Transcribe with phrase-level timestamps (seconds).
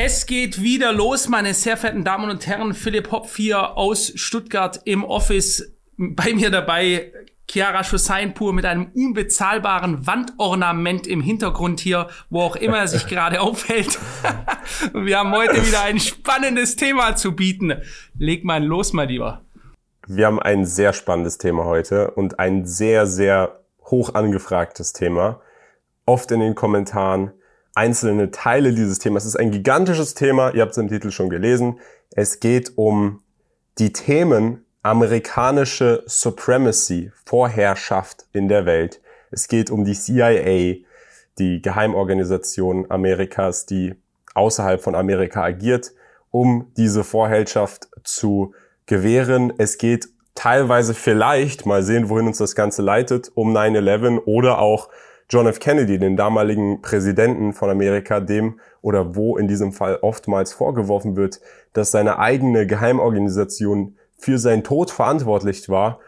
[0.00, 2.72] Es geht wieder los, meine sehr verehrten Damen und Herren.
[2.72, 5.74] Philipp Hopf hier aus Stuttgart im Office.
[5.96, 7.12] Bei mir dabei
[7.50, 13.40] Chiara Schussainpur mit einem unbezahlbaren Wandornament im Hintergrund hier, wo auch immer er sich gerade
[13.40, 13.98] aufhält.
[14.94, 17.72] Wir haben heute wieder ein spannendes Thema zu bieten.
[18.16, 19.42] Leg mal los, mein Lieber.
[20.06, 25.40] Wir haben ein sehr spannendes Thema heute und ein sehr, sehr hoch angefragtes Thema.
[26.06, 27.32] Oft in den Kommentaren
[27.78, 29.22] einzelne Teile dieses Themas.
[29.22, 31.78] Es ist ein gigantisches Thema, ihr habt es im Titel schon gelesen.
[32.10, 33.22] Es geht um
[33.78, 39.00] die Themen amerikanische Supremacy, Vorherrschaft in der Welt.
[39.30, 40.84] Es geht um die CIA,
[41.38, 43.94] die Geheimorganisation Amerikas, die
[44.34, 45.92] außerhalb von Amerika agiert,
[46.32, 48.54] um diese Vorherrschaft zu
[48.86, 49.52] gewähren.
[49.56, 54.88] Es geht teilweise vielleicht, mal sehen, wohin uns das Ganze leitet, um 9-11 oder auch
[55.30, 55.60] John F.
[55.60, 61.40] Kennedy, den damaligen Präsidenten von Amerika, dem oder wo in diesem Fall oftmals vorgeworfen wird,
[61.74, 66.00] dass seine eigene Geheimorganisation für seinen Tod verantwortlich war,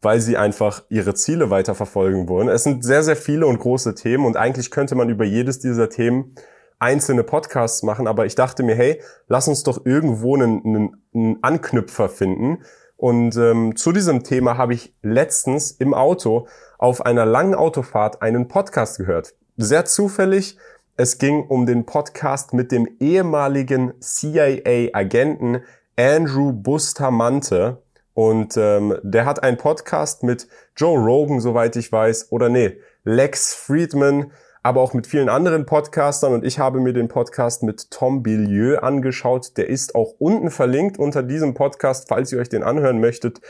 [0.00, 2.48] weil sie einfach ihre Ziele weiterverfolgen wollen.
[2.48, 5.90] Es sind sehr, sehr viele und große Themen und eigentlich könnte man über jedes dieser
[5.90, 6.36] Themen
[6.78, 11.38] einzelne Podcasts machen, aber ich dachte mir, hey, lass uns doch irgendwo einen, einen, einen
[11.42, 12.58] Anknüpfer finden.
[12.98, 18.48] Und ähm, zu diesem Thema habe ich letztens im Auto auf einer langen Autofahrt einen
[18.48, 19.34] Podcast gehört.
[19.56, 20.58] Sehr zufällig.
[20.96, 25.62] Es ging um den Podcast mit dem ehemaligen CIA-Agenten
[25.96, 27.80] Andrew Bustamante.
[28.14, 33.54] Und ähm, der hat einen Podcast mit Joe Rogan, soweit ich weiß, oder nee, Lex
[33.54, 36.32] Friedman, aber auch mit vielen anderen Podcastern.
[36.32, 39.56] Und ich habe mir den Podcast mit Tom Billieu angeschaut.
[39.56, 43.40] Der ist auch unten verlinkt unter diesem Podcast, falls ihr euch den anhören möchtet.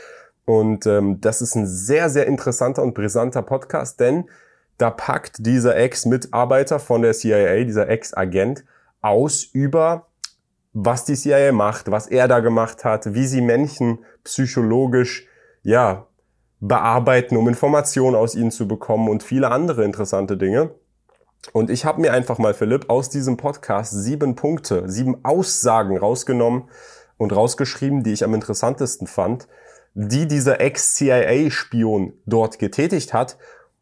[0.45, 4.29] Und ähm, das ist ein sehr, sehr interessanter und brisanter Podcast, denn
[4.79, 8.63] da packt dieser Ex-Mitarbeiter von der CIA, dieser Ex-Agent,
[9.01, 10.07] aus über
[10.73, 15.27] was die CIA macht, was er da gemacht hat, wie sie Menschen psychologisch,
[15.63, 16.07] ja,
[16.59, 20.71] bearbeiten, um Informationen aus ihnen zu bekommen und viele andere interessante Dinge.
[21.53, 26.69] Und ich habe mir einfach mal, Philipp, aus diesem Podcast sieben Punkte, sieben Aussagen rausgenommen
[27.17, 29.47] und rausgeschrieben, die ich am interessantesten fand
[29.93, 33.37] die dieser Ex-CIA-Spion dort getätigt hat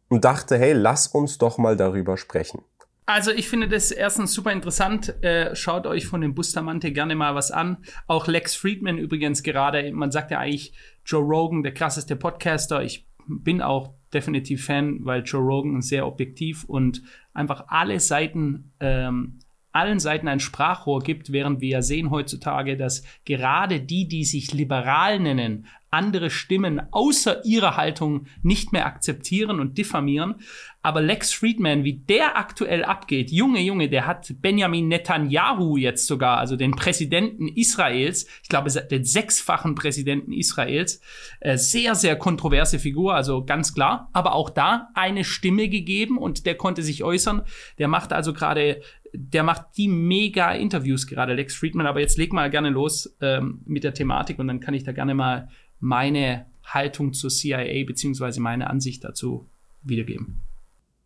[0.10, 2.64] und dachte, hey, lass uns doch mal darüber sprechen.
[3.06, 5.24] Also ich finde das erstens super interessant.
[5.24, 7.78] Äh, schaut euch von dem Bustamante gerne mal was an.
[8.06, 9.92] Auch Lex Friedman übrigens gerade.
[9.94, 10.74] Man sagt ja eigentlich
[11.06, 12.82] Joe Rogan, der krasseste Podcaster.
[12.82, 17.02] Ich bin auch definitiv Fan, weil Joe Rogan sehr objektiv und
[17.34, 19.40] einfach alle Seiten ähm,
[19.78, 24.52] allen Seiten ein Sprachrohr gibt, während wir ja sehen heutzutage, dass gerade die, die sich
[24.52, 30.36] liberal nennen, andere Stimmen außer ihrer Haltung nicht mehr akzeptieren und diffamieren.
[30.82, 36.38] Aber Lex Friedman, wie der aktuell abgeht, Junge, Junge, der hat Benjamin Netanyahu jetzt sogar,
[36.38, 41.02] also den Präsidenten Israels, ich glaube, den sechsfachen Präsidenten Israels,
[41.42, 46.46] äh, sehr, sehr kontroverse Figur, also ganz klar, aber auch da eine Stimme gegeben und
[46.46, 47.42] der konnte sich äußern.
[47.80, 48.82] Der macht also gerade
[49.14, 51.88] der macht die mega Interviews gerade, Lex Friedman.
[51.88, 54.92] Aber jetzt leg mal gerne los ähm, mit der Thematik und dann kann ich da
[54.92, 55.50] gerne mal
[55.80, 59.50] meine Haltung zur CIA beziehungsweise meine Ansicht dazu
[59.84, 60.42] wiedergeben.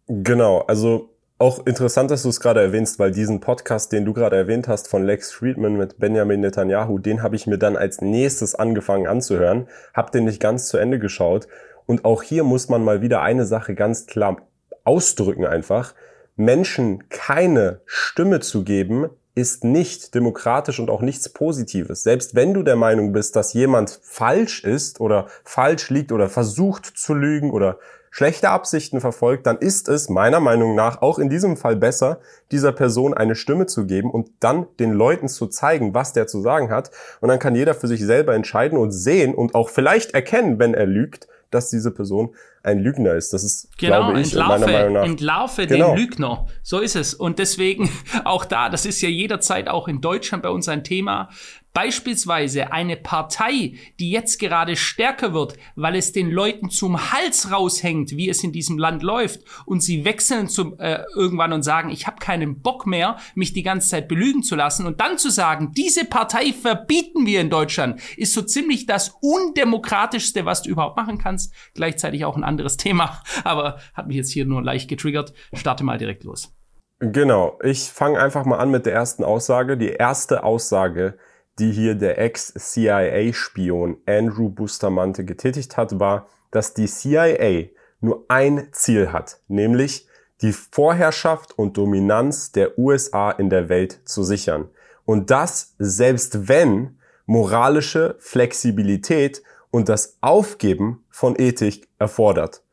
[0.07, 4.35] Genau, also auch interessant, dass du es gerade erwähnst, weil diesen Podcast, den du gerade
[4.35, 8.53] erwähnt hast von Lex Friedman mit Benjamin Netanyahu, den habe ich mir dann als nächstes
[8.53, 11.47] angefangen anzuhören, habe den nicht ganz zu Ende geschaut
[11.85, 14.37] und auch hier muss man mal wieder eine Sache ganz klar
[14.83, 15.93] ausdrücken einfach.
[16.35, 22.03] Menschen keine Stimme zu geben, ist nicht demokratisch und auch nichts Positives.
[22.03, 26.85] Selbst wenn du der Meinung bist, dass jemand falsch ist oder falsch liegt oder versucht
[26.85, 27.79] zu lügen oder
[28.11, 32.19] schlechte Absichten verfolgt, dann ist es meiner Meinung nach auch in diesem Fall besser,
[32.51, 36.41] dieser Person eine Stimme zu geben und dann den Leuten zu zeigen, was der zu
[36.41, 36.91] sagen hat.
[37.21, 40.73] Und dann kann jeder für sich selber entscheiden und sehen und auch vielleicht erkennen, wenn
[40.73, 43.33] er lügt, dass diese Person ein Lügner ist.
[43.33, 45.05] Das ist, genau, glaube ich, entlarve, meiner Meinung nach.
[45.05, 45.95] Entlarve genau.
[45.95, 46.45] den Lügner.
[46.63, 47.13] So ist es.
[47.13, 47.89] Und deswegen
[48.23, 51.29] auch da, das ist ja jederzeit auch in Deutschland bei uns ein Thema.
[51.73, 58.11] Beispielsweise eine Partei, die jetzt gerade stärker wird, weil es den Leuten zum Hals raushängt,
[58.11, 62.07] wie es in diesem Land läuft, und sie wechseln zum, äh, irgendwann und sagen, ich
[62.07, 65.71] habe keinen Bock mehr, mich die ganze Zeit belügen zu lassen, und dann zu sagen,
[65.71, 71.17] diese Partei verbieten wir in Deutschland, ist so ziemlich das undemokratischste, was du überhaupt machen
[71.17, 71.53] kannst.
[71.73, 75.33] Gleichzeitig auch ein anderes Thema, aber hat mich jetzt hier nur leicht getriggert.
[75.53, 76.53] Starte mal direkt los.
[76.99, 79.75] Genau, ich fange einfach mal an mit der ersten Aussage.
[79.77, 81.17] Die erste Aussage
[81.61, 87.69] die hier der Ex-CIA-Spion Andrew Bustamante getätigt hat, war, dass die CIA
[87.99, 90.07] nur ein Ziel hat, nämlich
[90.41, 94.69] die Vorherrschaft und Dominanz der USA in der Welt zu sichern.
[95.05, 96.97] Und das selbst wenn
[97.27, 102.63] moralische Flexibilität und das Aufgeben von Ethik erfordert.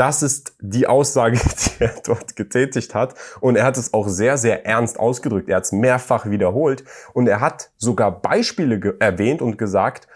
[0.00, 1.36] Das ist die Aussage,
[1.78, 3.14] die er dort getätigt hat.
[3.40, 5.50] Und er hat es auch sehr, sehr ernst ausgedrückt.
[5.50, 6.84] Er hat es mehrfach wiederholt.
[7.12, 10.08] Und er hat sogar Beispiele erwähnt und gesagt,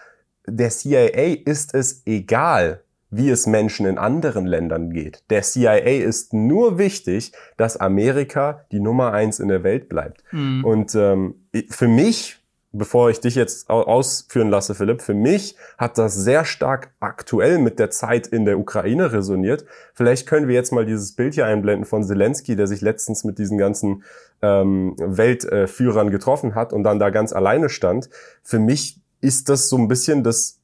[0.47, 5.23] der CIA ist es egal, wie es Menschen in anderen Ländern geht.
[5.29, 10.25] Der CIA ist nur wichtig, dass Amerika die Nummer eins in der Welt bleibt.
[10.33, 10.65] Mhm.
[10.65, 12.43] Und ähm, für mich
[12.75, 17.79] bevor ich dich jetzt ausführen lasse, Philipp, für mich hat das sehr stark aktuell mit
[17.79, 19.65] der Zeit in der Ukraine resoniert.
[19.95, 23.39] Vielleicht können wir jetzt mal dieses Bild hier einblenden von Zelensky, der sich letztens mit
[23.39, 24.03] diesen ganzen
[24.43, 28.11] ähm, Weltführern getroffen hat und dann da ganz alleine stand.
[28.43, 30.59] Für mich ist das so ein bisschen das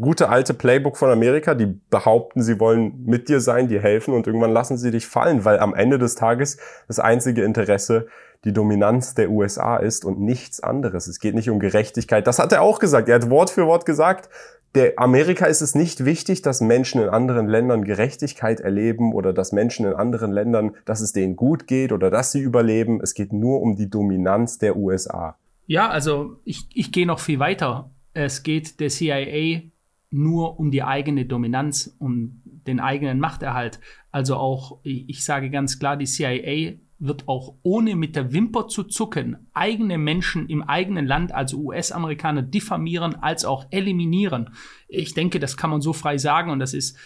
[0.00, 4.26] gute alte Playbook von Amerika, die behaupten, sie wollen mit dir sein, dir helfen und
[4.26, 6.58] irgendwann lassen sie dich fallen, weil am Ende des Tages
[6.88, 8.06] das einzige Interesse
[8.44, 11.06] die Dominanz der USA ist und nichts anderes.
[11.06, 12.26] Es geht nicht um Gerechtigkeit.
[12.26, 13.08] Das hat er auch gesagt.
[13.08, 14.28] Er hat Wort für Wort gesagt,
[14.74, 19.52] der Amerika ist es nicht wichtig, dass Menschen in anderen Ländern Gerechtigkeit erleben oder dass
[19.52, 23.00] Menschen in anderen Ländern, dass es denen gut geht oder dass sie überleben.
[23.00, 25.36] Es geht nur um die Dominanz der USA.
[25.66, 27.90] Ja, also ich, ich gehe noch viel weiter.
[28.14, 29.62] Es geht der CIA
[30.10, 33.78] nur um die eigene Dominanz, um den eigenen Machterhalt.
[34.10, 38.84] Also auch, ich sage ganz klar, die CIA wird auch ohne mit der Wimper zu
[38.84, 44.50] zucken eigene Menschen im eigenen Land, also US-Amerikaner, diffamieren als auch eliminieren.
[44.88, 46.96] Ich denke, das kann man so frei sagen und das ist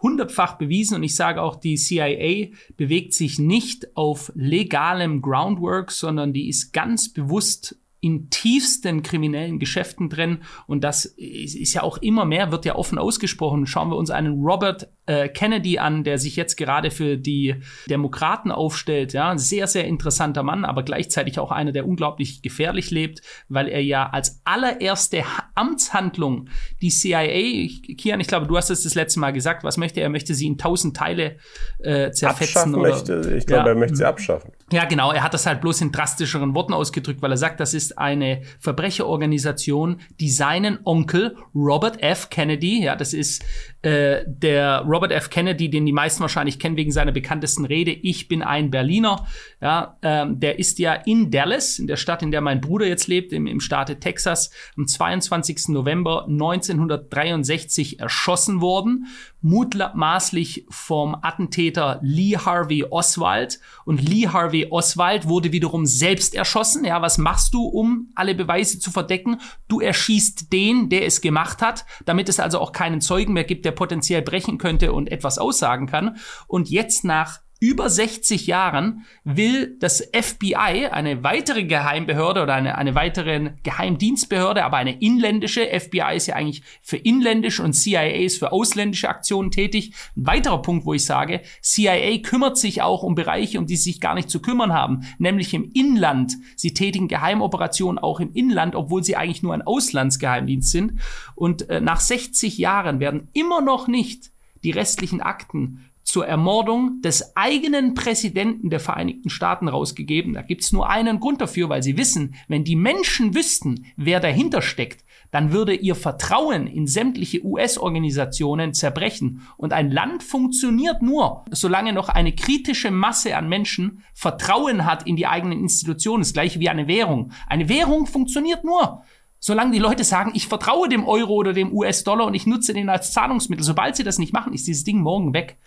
[0.00, 6.32] hundertfach bewiesen und ich sage auch, die CIA bewegt sich nicht auf legalem Groundwork, sondern
[6.32, 12.24] die ist ganz bewusst in tiefsten kriminellen Geschäften drin und das ist ja auch immer
[12.24, 13.66] mehr, wird ja offen ausgesprochen.
[13.66, 17.56] Schauen wir uns einen Robert äh, Kennedy an, der sich jetzt gerade für die
[17.88, 19.14] Demokraten aufstellt.
[19.14, 23.82] Ja, sehr, sehr interessanter Mann, aber gleichzeitig auch einer, der unglaublich gefährlich lebt, weil er
[23.82, 25.24] ja als allererste
[25.54, 26.48] Amtshandlung
[26.82, 30.08] die CIA, Kian, ich glaube, du hast es das letzte Mal gesagt, was möchte er?
[30.08, 31.36] Er möchte sie in tausend Teile
[31.78, 32.74] äh, zerfetzen.
[32.74, 34.52] Oder, möchte, ich glaube, ja, er möchte sie abschaffen.
[34.70, 35.12] Ja, genau.
[35.12, 38.42] Er hat das halt bloß in drastischeren Worten ausgedrückt, weil er sagt, das ist eine
[38.60, 42.28] Verbrecherorganisation, die seinen Onkel Robert F.
[42.28, 43.42] Kennedy, ja, das ist
[43.80, 45.30] äh, der Robert F.
[45.30, 49.26] Kennedy, den die meisten wahrscheinlich kennen wegen seiner bekanntesten Rede, ich bin ein Berliner,
[49.60, 53.08] ja, ähm, der ist ja in Dallas, in der Stadt, in der mein Bruder jetzt
[53.08, 55.68] lebt, im, im Staate Texas, am 22.
[55.68, 59.06] November 1963 erschossen worden
[59.40, 63.60] mutmaßlich vom Attentäter Lee Harvey Oswald.
[63.84, 66.84] Und Lee Harvey Oswald wurde wiederum selbst erschossen.
[66.84, 69.40] Ja, was machst du, um alle Beweise zu verdecken?
[69.68, 73.64] Du erschießt den, der es gemacht hat, damit es also auch keinen Zeugen mehr gibt,
[73.64, 76.16] der potenziell brechen könnte und etwas aussagen kann.
[76.46, 82.94] Und jetzt nach über 60 Jahren will das FBI, eine weitere Geheimbehörde oder eine, eine
[82.94, 88.52] weitere Geheimdienstbehörde, aber eine inländische, FBI ist ja eigentlich für inländische und CIA ist für
[88.52, 89.92] ausländische Aktionen tätig.
[90.16, 93.90] Ein weiterer Punkt, wo ich sage, CIA kümmert sich auch um Bereiche, um die sie
[93.90, 96.34] sich gar nicht zu kümmern haben, nämlich im Inland.
[96.56, 101.00] Sie tätigen Geheimoperationen auch im Inland, obwohl sie eigentlich nur ein Auslandsgeheimdienst sind.
[101.34, 104.30] Und äh, nach 60 Jahren werden immer noch nicht
[104.64, 110.32] die restlichen Akten zur Ermordung des eigenen Präsidenten der Vereinigten Staaten rausgegeben.
[110.32, 114.62] Da gibt's nur einen Grund dafür, weil sie wissen, wenn die Menschen wüssten, wer dahinter
[114.62, 119.42] steckt, dann würde ihr Vertrauen in sämtliche US-Organisationen zerbrechen.
[119.58, 125.16] Und ein Land funktioniert nur, solange noch eine kritische Masse an Menschen Vertrauen hat in
[125.16, 126.22] die eigenen Institutionen.
[126.22, 127.32] Das gleiche wie eine Währung.
[127.46, 129.02] Eine Währung funktioniert nur,
[129.40, 132.88] Solange die Leute sagen, ich vertraue dem Euro oder dem US-Dollar und ich nutze den
[132.88, 135.58] als Zahlungsmittel, sobald sie das nicht machen, ist dieses Ding morgen weg.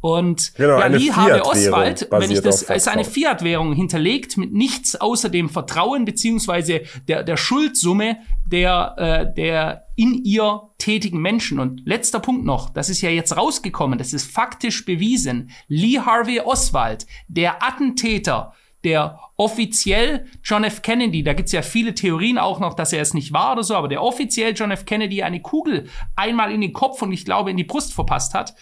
[0.00, 4.96] Und genau, ja, Lee Harvey Oswald, wenn ich das, ist eine Fiat-Währung hinterlegt mit nichts
[4.96, 8.16] außer dem Vertrauen beziehungsweise der, der Schuldsumme
[8.46, 11.60] der, äh, der in ihr tätigen Menschen.
[11.60, 15.50] Und letzter Punkt noch, das ist ja jetzt rausgekommen, das ist faktisch bewiesen.
[15.68, 20.80] Lee Harvey Oswald, der Attentäter, der offiziell John F.
[20.80, 23.74] Kennedy, da gibt's ja viele Theorien auch noch, dass er es nicht war oder so,
[23.74, 24.86] aber der offiziell John F.
[24.86, 28.54] Kennedy eine Kugel einmal in den Kopf und ich glaube in die Brust verpasst hat,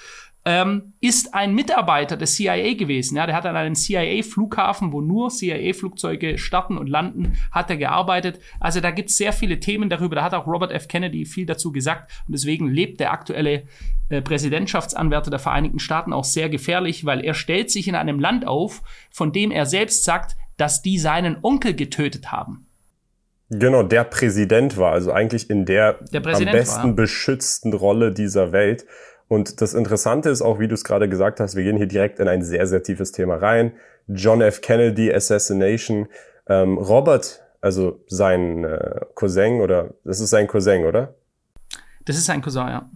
[0.49, 3.19] ähm, ist ein Mitarbeiter des CIA gewesen.
[3.19, 8.41] Ja, der hat an einem CIA-Flughafen, wo nur CIA-Flugzeuge starten und landen, hat er gearbeitet.
[8.59, 10.17] Also da gibt es sehr viele Themen darüber.
[10.17, 10.89] Da hat auch Robert F.
[10.89, 12.11] Kennedy viel dazu gesagt.
[12.27, 13.65] Und deswegen lebt der aktuelle
[14.09, 18.47] äh, Präsidentschaftsanwärter der Vereinigten Staaten auch sehr gefährlich, weil er stellt sich in einem Land
[18.47, 22.67] auf, von dem er selbst sagt, dass die seinen Onkel getötet haben.
[23.51, 26.95] Genau, der Präsident war, also eigentlich in der, der am besten war.
[26.95, 28.87] beschützten Rolle dieser Welt.
[29.29, 32.19] Und das Interessante ist auch, wie du es gerade gesagt hast, wir gehen hier direkt
[32.19, 33.73] in ein sehr, sehr tiefes Thema rein.
[34.09, 34.61] John F.
[34.63, 36.09] Kennedy Assassination.
[36.49, 41.15] Ähm, Robert Also sein äh, Cousin oder das ist sein Cousin, oder?
[42.07, 42.91] Das ist sein Cousin, ja.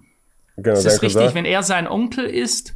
[0.57, 1.35] Genau, Das ist richtig, Cousin.
[1.35, 2.75] wenn er sein Onkel ist,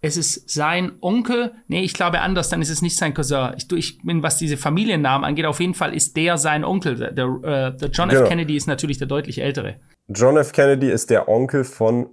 [0.00, 1.52] es ist sein Onkel.
[1.68, 3.52] Nee, ich glaube anders, dann ist es nicht sein Cousin.
[3.56, 6.96] Ich, ich bin, was diese Familiennamen angeht, auf jeden Fall ist der sein Onkel.
[6.96, 8.22] Der, der, äh, der John Genau.
[8.22, 8.28] F.
[8.28, 9.76] Kennedy ist natürlich der deutlich ältere.
[10.08, 10.50] John F.
[10.52, 12.08] Kennedy ist der Onkel von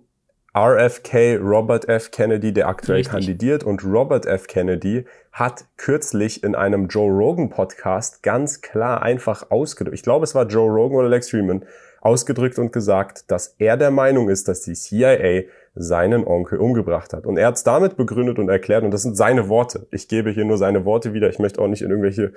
[0.55, 2.11] RFK, Robert F.
[2.11, 3.13] Kennedy, der aktuell Richtig.
[3.13, 3.63] kandidiert.
[3.63, 4.47] Und Robert F.
[4.47, 10.33] Kennedy hat kürzlich in einem Joe Rogan Podcast ganz klar einfach ausgedrückt, ich glaube es
[10.33, 11.65] war Joe Rogan oder Lex Freeman,
[12.01, 15.43] ausgedrückt und gesagt, dass er der Meinung ist, dass die CIA
[15.75, 17.25] seinen Onkel umgebracht hat.
[17.25, 19.87] Und er hat es damit begründet und erklärt, und das sind seine Worte.
[19.91, 21.29] Ich gebe hier nur seine Worte wieder.
[21.29, 22.33] Ich möchte auch nicht in irgendwelche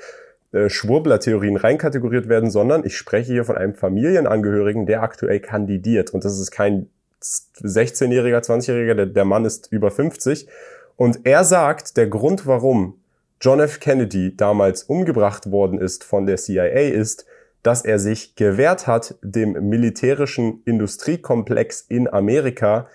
[0.53, 6.11] äh, Schwurbler-Theorien reinkategoriert werden, sondern ich spreche hier von einem Familienangehörigen, der aktuell kandidiert.
[6.11, 6.89] Und das ist kein
[7.23, 10.49] 16-Jähriger, 20-Jähriger, der, der Mann ist über 50.
[10.97, 13.01] Und er sagt, der Grund, warum
[13.41, 13.81] John F.
[13.81, 17.27] Kennedy damals umgebracht worden ist von der CIA, ist,
[17.63, 22.89] dass er sich gewehrt hat, dem militärischen Industriekomplex in Amerika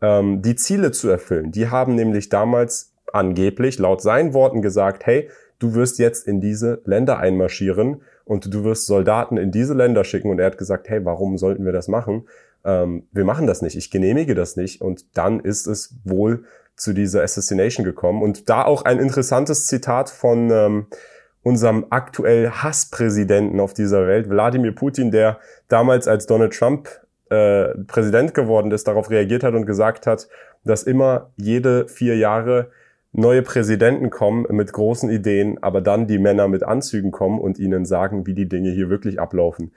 [0.00, 1.52] ähm, die Ziele zu erfüllen.
[1.52, 6.82] Die haben nämlich damals angeblich laut seinen Worten gesagt, hey, du wirst jetzt in diese
[6.84, 10.30] Länder einmarschieren und du wirst Soldaten in diese Länder schicken.
[10.30, 12.26] Und er hat gesagt, hey, warum sollten wir das machen?
[12.64, 14.80] Ähm, wir machen das nicht, ich genehmige das nicht.
[14.80, 16.44] Und dann ist es wohl
[16.76, 18.22] zu dieser Assassination gekommen.
[18.22, 20.86] Und da auch ein interessantes Zitat von ähm,
[21.42, 25.38] unserem aktuell Hasspräsidenten auf dieser Welt, Wladimir Putin, der
[25.68, 26.88] damals als Donald Trump
[27.30, 30.28] äh, Präsident geworden ist, darauf reagiert hat und gesagt hat,
[30.64, 32.70] dass immer jede vier Jahre
[33.12, 37.84] neue Präsidenten kommen mit großen Ideen, aber dann die Männer mit Anzügen kommen und ihnen
[37.84, 39.72] sagen, wie die Dinge hier wirklich ablaufen.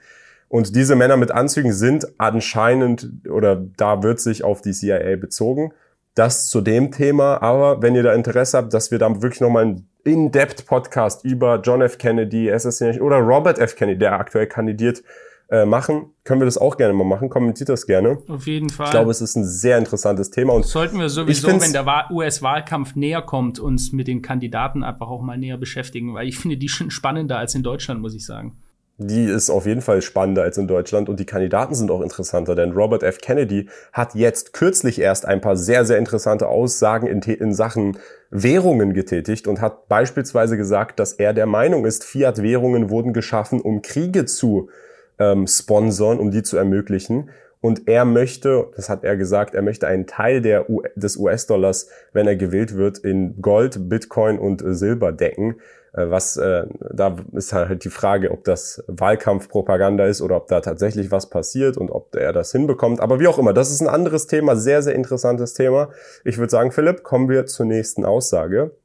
[0.48, 5.72] Und diese Männer mit Anzügen sind anscheinend oder da wird sich auf die CIA bezogen.
[6.14, 9.64] Das zu dem Thema, aber wenn ihr da Interesse habt, dass wir da wirklich nochmal
[9.64, 11.98] einen In-Depth-Podcast über John F.
[11.98, 13.76] Kennedy, Assassination oder Robert F.
[13.76, 15.02] Kennedy, der aktuell kandidiert,
[15.48, 17.28] äh, machen, können wir das auch gerne mal machen.
[17.28, 18.18] Kommentiert das gerne.
[18.28, 18.86] Auf jeden Fall.
[18.86, 22.08] Ich glaube, es ist ein sehr interessantes Thema und Sollten wir sowieso, wenn der Wa-
[22.10, 26.56] US-Wahlkampf näher kommt, uns mit den Kandidaten einfach auch mal näher beschäftigen, weil ich finde
[26.56, 28.56] die schon spannender als in Deutschland, muss ich sagen.
[28.98, 32.54] Die ist auf jeden Fall spannender als in Deutschland und die Kandidaten sind auch interessanter,
[32.54, 33.18] denn Robert F.
[33.18, 37.98] Kennedy hat jetzt kürzlich erst ein paar sehr, sehr interessante Aussagen in, in Sachen
[38.30, 43.82] Währungen getätigt und hat beispielsweise gesagt, dass er der Meinung ist, Fiat-Währungen wurden geschaffen, um
[43.82, 44.70] Kriege zu
[45.18, 47.30] ähm, sponsern, um die zu ermöglichen.
[47.60, 51.88] Und er möchte, das hat er gesagt, er möchte einen Teil der U des US-Dollars,
[52.12, 55.56] wenn er gewählt wird, in Gold, Bitcoin und äh, Silber decken.
[55.96, 60.60] Äh, was äh, da ist halt die Frage, ob das Wahlkampfpropaganda ist oder ob da
[60.60, 63.00] tatsächlich was passiert und ob er das hinbekommt.
[63.00, 65.90] Aber wie auch immer, das ist ein anderes Thema, sehr, sehr interessantes Thema.
[66.24, 68.76] Ich würde sagen, Philipp, kommen wir zur nächsten Aussage.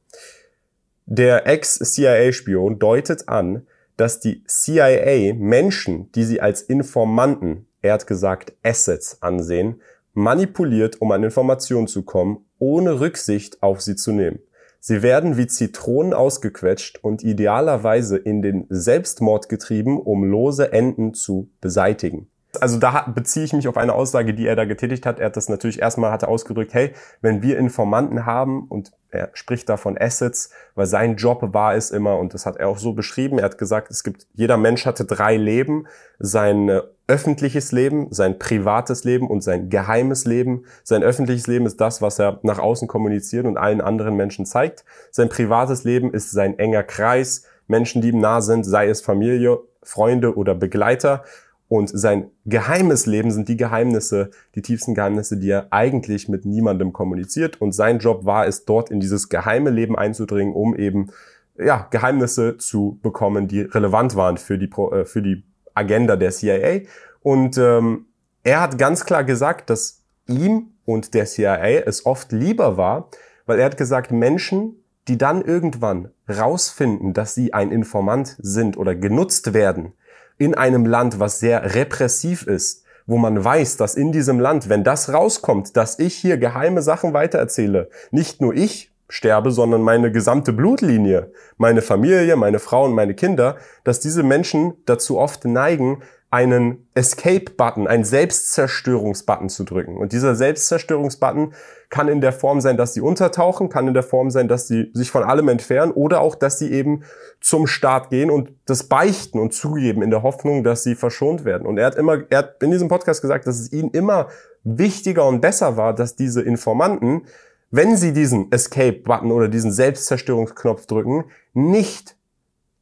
[1.04, 3.66] Der Ex-CIA-Spion deutet an,
[3.96, 9.82] dass die CIA Menschen, die sie als Informanten, er hat gesagt Assets ansehen,
[10.14, 14.38] manipuliert, um an Informationen zu kommen, ohne Rücksicht auf sie zu nehmen.
[14.84, 21.52] Sie werden wie Zitronen ausgequetscht und idealerweise in den Selbstmord getrieben, um lose Enden zu
[21.60, 22.28] beseitigen.
[22.60, 25.20] Also da beziehe ich mich auf eine Aussage, die er da getätigt hat.
[25.20, 29.30] Er hat das natürlich erstmal hat er ausgedrückt, hey, wenn wir Informanten haben und er
[29.34, 32.78] spricht da von Assets, weil sein Job war es immer und das hat er auch
[32.78, 33.38] so beschrieben.
[33.38, 35.86] Er hat gesagt, es gibt jeder Mensch hatte drei Leben,
[36.18, 40.64] sein äh, öffentliches Leben, sein privates Leben und sein geheimes Leben.
[40.82, 44.86] Sein öffentliches Leben ist das, was er nach außen kommuniziert und allen anderen Menschen zeigt.
[45.10, 49.58] Sein privates Leben ist sein enger Kreis, Menschen, die ihm nah sind, sei es Familie,
[49.82, 51.22] Freunde oder Begleiter.
[51.68, 56.94] Und sein geheimes Leben sind die Geheimnisse, die tiefsten Geheimnisse, die er eigentlich mit niemandem
[56.94, 57.60] kommuniziert.
[57.60, 61.10] Und sein Job war es, dort in dieses geheime Leben einzudringen, um eben
[61.58, 66.80] ja, Geheimnisse zu bekommen, die relevant waren für die, äh, für die Agenda der CIA.
[67.20, 68.06] Und ähm,
[68.44, 73.08] er hat ganz klar gesagt, dass ihm und der CIA es oft lieber war,
[73.46, 78.94] weil er hat gesagt, Menschen, die dann irgendwann rausfinden, dass sie ein Informant sind oder
[78.94, 79.92] genutzt werden
[80.38, 84.84] in einem Land, was sehr repressiv ist, wo man weiß, dass in diesem Land, wenn
[84.84, 90.54] das rauskommt, dass ich hier geheime Sachen weitererzähle, nicht nur ich sterbe, sondern meine gesamte
[90.54, 96.88] Blutlinie, meine Familie, meine Frau und meine Kinder, dass diese Menschen dazu oft neigen, einen
[96.94, 99.98] Escape-Button, einen Selbstzerstörungsbutton zu drücken.
[99.98, 101.52] Und dieser Selbstzerstörungsbutton
[101.90, 104.90] kann in der Form sein, dass sie untertauchen, kann in der Form sein, dass sie
[104.94, 107.02] sich von allem entfernen oder auch, dass sie eben
[107.42, 111.66] zum Staat gehen und das beichten und zugeben in der Hoffnung, dass sie verschont werden.
[111.66, 114.28] Und er hat immer, er hat in diesem Podcast gesagt, dass es ihnen immer
[114.64, 117.26] wichtiger und besser war, dass diese Informanten,
[117.72, 121.24] wenn sie diesen Escape-Button oder diesen Selbstzerstörungsknopf drücken,
[121.54, 122.16] nicht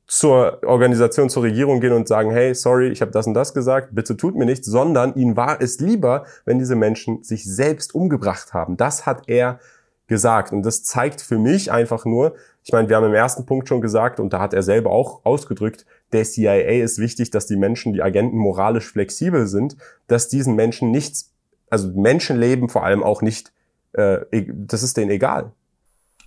[0.09, 3.95] zur Organisation, zur Regierung gehen und sagen, hey, sorry, ich habe das und das gesagt,
[3.95, 8.53] bitte tut mir nichts, sondern ihnen war es lieber, wenn diese Menschen sich selbst umgebracht
[8.53, 8.77] haben.
[8.77, 9.61] Das hat er
[10.09, 10.53] gesagt.
[10.53, 13.81] Und das zeigt für mich einfach nur, ich meine, wir haben im ersten Punkt schon
[13.81, 17.93] gesagt, und da hat er selber auch ausgedrückt, der CIA ist wichtig, dass die Menschen,
[17.93, 19.77] die Agenten moralisch flexibel sind,
[20.09, 21.33] dass diesen Menschen nichts,
[21.71, 23.53] also Menschenleben vor allem auch nicht,
[23.93, 25.53] äh, e, das ist denen egal.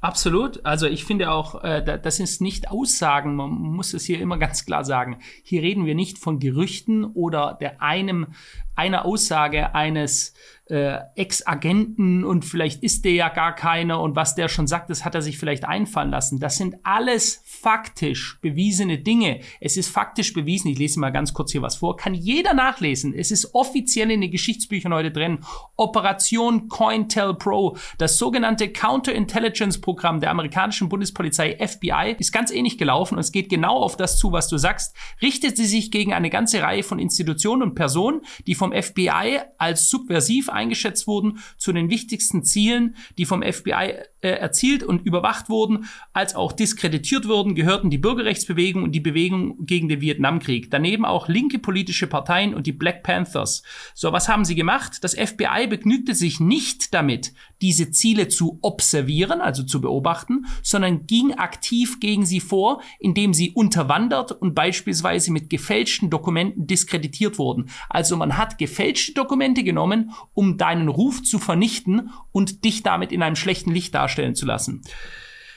[0.03, 0.65] Absolut.
[0.65, 3.37] Also ich finde auch, äh, das ist nicht Aussagen.
[3.37, 5.19] Man muss es hier immer ganz klar sagen.
[5.43, 8.27] Hier reden wir nicht von Gerüchten oder der einem
[8.75, 10.33] einer Aussage eines
[10.69, 15.03] äh, Ex-Agenten und vielleicht ist der ja gar keiner und was der schon sagt, das
[15.03, 16.39] hat er sich vielleicht einfallen lassen.
[16.39, 19.41] Das sind alles faktisch bewiesene Dinge.
[19.59, 23.13] Es ist faktisch bewiesen, ich lese mal ganz kurz hier was vor, kann jeder nachlesen.
[23.13, 25.39] Es ist offiziell in den Geschichtsbüchern heute drin.
[25.75, 33.33] Operation COINTELPRO, das sogenannte Counterintelligence-Programm der amerikanischen Bundespolizei FBI, ist ganz ähnlich gelaufen und es
[33.33, 34.95] geht genau auf das zu, was du sagst.
[35.21, 39.89] Richtet sie sich gegen eine ganze Reihe von Institutionen und Personen, die vom FBI als
[39.89, 45.89] subversiv eingeschätzt wurden, zu den wichtigsten Zielen, die vom FBI äh, erzielt und überwacht wurden,
[46.13, 50.71] als auch diskreditiert wurden, gehörten die Bürgerrechtsbewegung und die Bewegung gegen den Vietnamkrieg.
[50.71, 53.63] Daneben auch linke politische Parteien und die Black Panthers.
[53.93, 55.03] So, was haben sie gemacht?
[55.03, 61.33] Das FBI begnügte sich nicht damit, diese Ziele zu observieren, also zu beobachten, sondern ging
[61.33, 67.69] aktiv gegen sie vor, indem sie unterwandert und beispielsweise mit gefälschten Dokumenten diskreditiert wurden.
[67.89, 73.23] Also man hat gefälschte Dokumente genommen, um deinen Ruf zu vernichten und dich damit in
[73.23, 74.81] einem schlechten Licht darstellen zu lassen.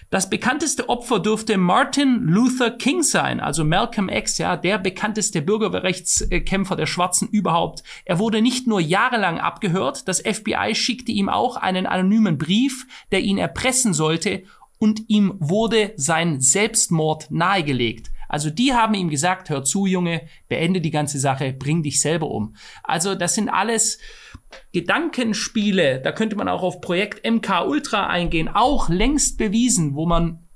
[0.09, 6.77] Das bekannteste Opfer dürfte Martin Luther King sein, also Malcolm X, ja, der bekannteste Bürgerrechtskämpfer
[6.77, 7.83] der Schwarzen überhaupt.
[8.05, 13.21] Er wurde nicht nur jahrelang abgehört, das FBI schickte ihm auch einen anonymen Brief, der
[13.21, 14.45] ihn erpressen sollte,
[14.79, 18.11] und ihm wurde sein Selbstmord nahegelegt.
[18.29, 22.31] Also die haben ihm gesagt, hör zu, Junge, beende die ganze Sache, bring dich selber
[22.31, 22.55] um.
[22.83, 23.99] Also das sind alles
[24.73, 30.47] Gedankenspiele, da könnte man auch auf Projekt MK Ultra eingehen, auch längst bewiesen, wo man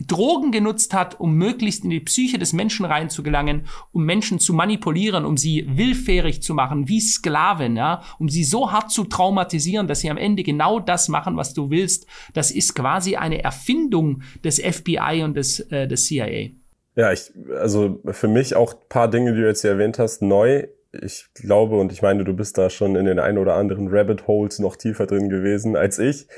[0.00, 5.24] Drogen genutzt hat, um möglichst in die Psyche des Menschen reinzugelangen, um Menschen zu manipulieren,
[5.24, 10.00] um sie willfährig zu machen, wie Sklaven, ja, um sie so hart zu traumatisieren, dass
[10.00, 12.06] sie am Ende genau das machen, was du willst.
[12.32, 16.50] Das ist quasi eine Erfindung des FBI und des, äh, des CIA.
[16.96, 20.68] Ja, ich, also für mich auch paar Dinge, die du jetzt hier erwähnt hast, neu.
[20.92, 24.28] Ich glaube und ich meine, du bist da schon in den ein oder anderen Rabbit
[24.28, 26.28] Holes noch tiefer drin gewesen als ich.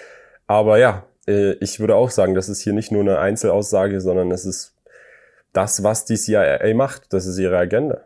[0.46, 4.30] Aber ja, äh, ich würde auch sagen, das ist hier nicht nur eine Einzelaussage, sondern
[4.30, 4.74] es ist
[5.52, 7.12] das, was die CIA macht.
[7.12, 8.00] Das ist ihre Agenda.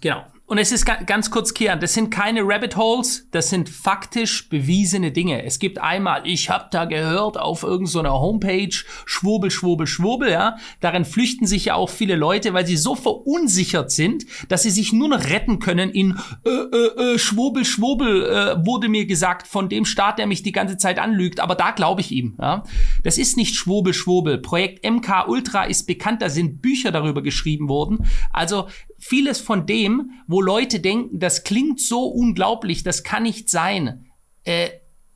[0.00, 0.24] Genau.
[0.48, 5.12] Und es ist ganz kurz, Kian, das sind keine Rabbit Holes, das sind faktisch bewiesene
[5.12, 5.44] Dinge.
[5.44, 10.56] Es gibt einmal, ich habe da gehört auf irgendeiner so Homepage, schwurbel, schwurbel, schwurbel, ja.
[10.80, 14.90] Darin flüchten sich ja auch viele Leute, weil sie so verunsichert sind, dass sie sich
[14.94, 19.68] nur noch retten können in äh, äh, äh, schwurbel, schwurbel, äh, wurde mir gesagt von
[19.68, 22.62] dem Staat, der mich die ganze Zeit anlügt, aber da glaube ich ihm, ja.
[23.04, 24.38] Das ist nicht schwurbel, schwurbel.
[24.38, 28.06] Projekt MK Ultra ist bekannt, da sind Bücher darüber geschrieben worden.
[28.32, 34.06] Also vieles von dem, wo Leute denken, das klingt so unglaublich, das kann nicht sein.
[34.44, 34.70] Äh,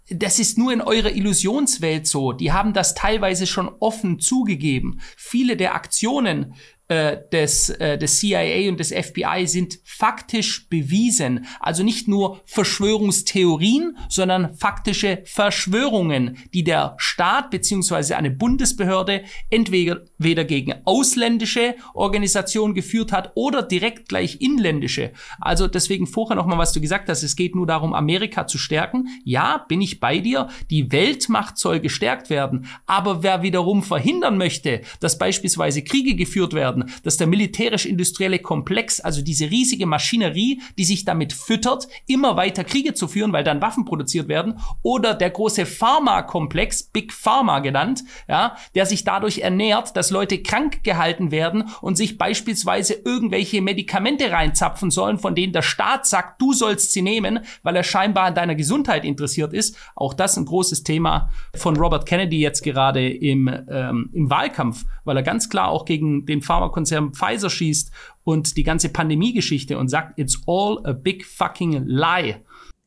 [0.08, 2.32] das ist nur in eurer Illusionswelt so.
[2.32, 5.00] Die haben das teilweise schon offen zugegeben.
[5.16, 6.54] Viele der Aktionen,
[6.92, 11.46] äh, des, äh, des CIA und des FBI sind faktisch bewiesen.
[11.58, 20.44] Also nicht nur Verschwörungstheorien, sondern faktische Verschwörungen, die der Staat beziehungsweise eine Bundesbehörde entweder weder
[20.44, 25.12] gegen ausländische Organisationen geführt hat oder direkt gleich inländische.
[25.40, 29.08] Also deswegen vorher nochmal, was du gesagt hast, es geht nur darum, Amerika zu stärken.
[29.24, 30.48] Ja, bin ich bei dir.
[30.70, 32.66] Die Weltmacht soll gestärkt werden.
[32.86, 39.22] Aber wer wiederum verhindern möchte, dass beispielsweise Kriege geführt werden, dass der militärisch-industrielle Komplex, also
[39.22, 43.84] diese riesige Maschinerie, die sich damit füttert, immer weiter Kriege zu führen, weil dann Waffen
[43.84, 50.10] produziert werden, oder der große Pharmakomplex, Big Pharma genannt, ja, der sich dadurch ernährt, dass
[50.12, 56.06] Leute krank gehalten werden und sich beispielsweise irgendwelche Medikamente reinzapfen sollen, von denen der Staat
[56.06, 59.76] sagt, du sollst sie nehmen, weil er scheinbar an deiner Gesundheit interessiert ist.
[59.94, 65.16] Auch das ein großes Thema von Robert Kennedy jetzt gerade im, ähm, im Wahlkampf, weil
[65.16, 67.90] er ganz klar auch gegen den Pharma Pharmakonzern Pfizer schießt
[68.24, 72.36] und die ganze Pandemie-Geschichte und sagt, it's all a big fucking lie.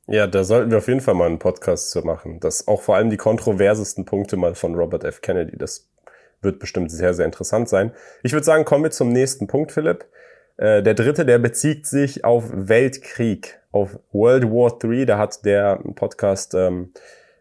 [0.07, 2.39] Ja, da sollten wir auf jeden Fall mal einen Podcast zu machen.
[2.39, 5.21] Das auch vor allem die kontroversesten Punkte mal von Robert F.
[5.21, 5.57] Kennedy.
[5.57, 5.89] Das
[6.41, 7.91] wird bestimmt sehr, sehr interessant sein.
[8.23, 10.05] Ich würde sagen, kommen wir zum nächsten Punkt, Philipp.
[10.57, 15.05] Äh, der dritte, der bezieht sich auf Weltkrieg, auf World War III.
[15.05, 16.93] Da hat der Podcast, ähm,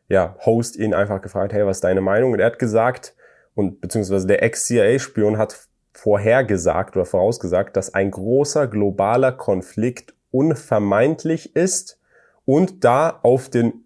[0.09, 2.33] ja, Host ihn einfach gefragt, hey, was ist deine Meinung?
[2.33, 3.15] Und er hat gesagt,
[3.55, 12.01] und beziehungsweise der Ex-CIA-Spion hat vorhergesagt oder vorausgesagt, dass ein großer globaler Konflikt unvermeidlich ist
[12.45, 13.85] und da auf den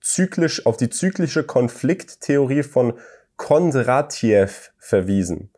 [0.00, 2.94] zyklisch, auf die zyklische Konflikttheorie von
[3.38, 5.50] Kondratiev verwiesen.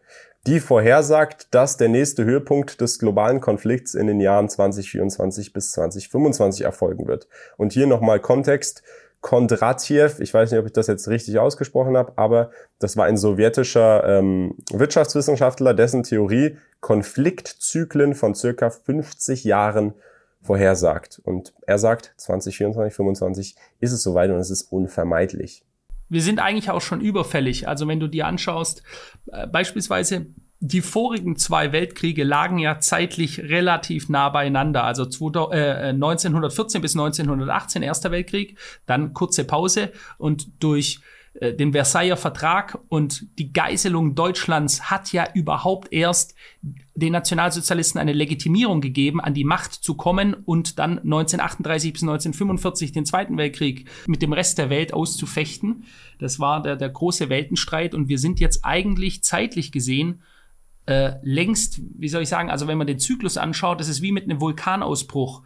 [0.46, 6.64] Die vorhersagt, dass der nächste Höhepunkt des globalen Konflikts in den Jahren 2024 bis 2025
[6.64, 7.26] erfolgen wird.
[7.56, 8.82] Und hier nochmal Kontext.
[9.22, 13.18] Kondratiev, ich weiß nicht, ob ich das jetzt richtig ausgesprochen habe, aber das war ein
[13.18, 19.92] sowjetischer ähm, Wirtschaftswissenschaftler, dessen Theorie Konfliktzyklen von circa 50 Jahren
[20.40, 21.20] vorhersagt.
[21.22, 25.64] Und er sagt, 2024, 2025 ist es soweit und es ist unvermeidlich.
[26.10, 27.66] Wir sind eigentlich auch schon überfällig.
[27.66, 28.82] Also wenn du dir anschaust,
[29.32, 30.26] äh, beispielsweise
[30.62, 34.84] die vorigen zwei Weltkriege lagen ja zeitlich relativ nah beieinander.
[34.84, 41.00] Also 1914 äh, bis 1918 Erster Weltkrieg, dann kurze Pause und durch
[41.34, 46.34] äh, den Versailler Vertrag und die Geiselung Deutschlands hat ja überhaupt erst
[46.94, 52.92] den Nationalsozialisten eine Legitimierung gegeben, an die Macht zu kommen und dann 1938 bis 1945
[52.92, 55.84] den Zweiten Weltkrieg mit dem Rest der Welt auszufechten.
[56.18, 60.22] Das war der, der große Weltenstreit und wir sind jetzt eigentlich zeitlich gesehen
[60.86, 64.12] äh, längst, wie soll ich sagen, also wenn man den Zyklus anschaut, das ist wie
[64.12, 65.42] mit einem Vulkanausbruch.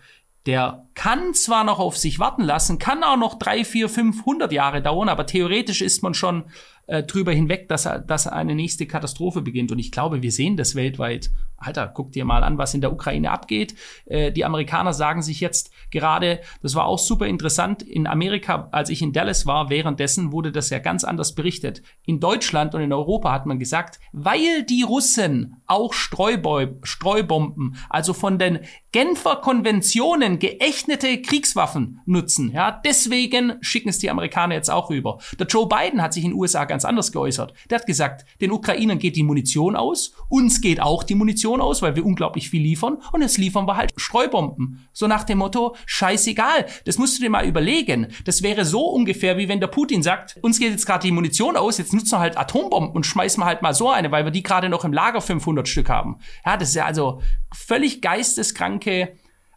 [0.47, 4.83] Der kann zwar noch auf sich warten lassen, kann auch noch drei, vier, fünfhundert Jahre
[4.83, 6.45] dauern, aber theoretisch ist man schon
[6.87, 9.73] äh, drüber hinweg, dass, dass eine nächste Katastrophe beginnt.
[9.73, 11.31] Und ich glaube, wir sehen das weltweit.
[11.57, 13.75] Alter, guck dir mal an, was in der Ukraine abgeht.
[14.07, 18.91] Äh, die Amerikaner sagen sich jetzt gerade, das war auch super interessant, in Amerika, als
[18.91, 21.83] ich in Dallas war, währenddessen wurde das ja ganz anders berichtet.
[22.05, 28.39] In Deutschland und in Europa hat man gesagt, weil die Russen auch Streubomben, also von
[28.39, 28.61] den
[28.93, 35.19] Genfer Konventionen geächtete Kriegswaffen nutzen, ja, deswegen schicken es die Amerikaner jetzt auch rüber.
[35.39, 37.55] Der Joe Biden hat sich in den USA ganz anders geäußert.
[37.71, 41.83] Der hat gesagt, den Ukrainern geht die Munition aus, uns geht auch die Munition aus,
[41.83, 44.89] weil wir unglaublich viel liefern und jetzt liefern wir halt Streubomben.
[44.93, 48.09] So nach dem Motto, scheißegal, das musst du dir mal überlegen.
[48.25, 51.57] Das wäre so ungefähr, wie wenn der Putin sagt, uns geht jetzt gerade die Munition
[51.57, 54.33] aus, jetzt nutzen wir halt Atombomben und schmeißen wir halt mal so eine, weil wir
[54.33, 56.17] die gerade noch im Lager 500 Stück haben.
[56.45, 59.15] Ja, das ist ja also völlig geisteskranke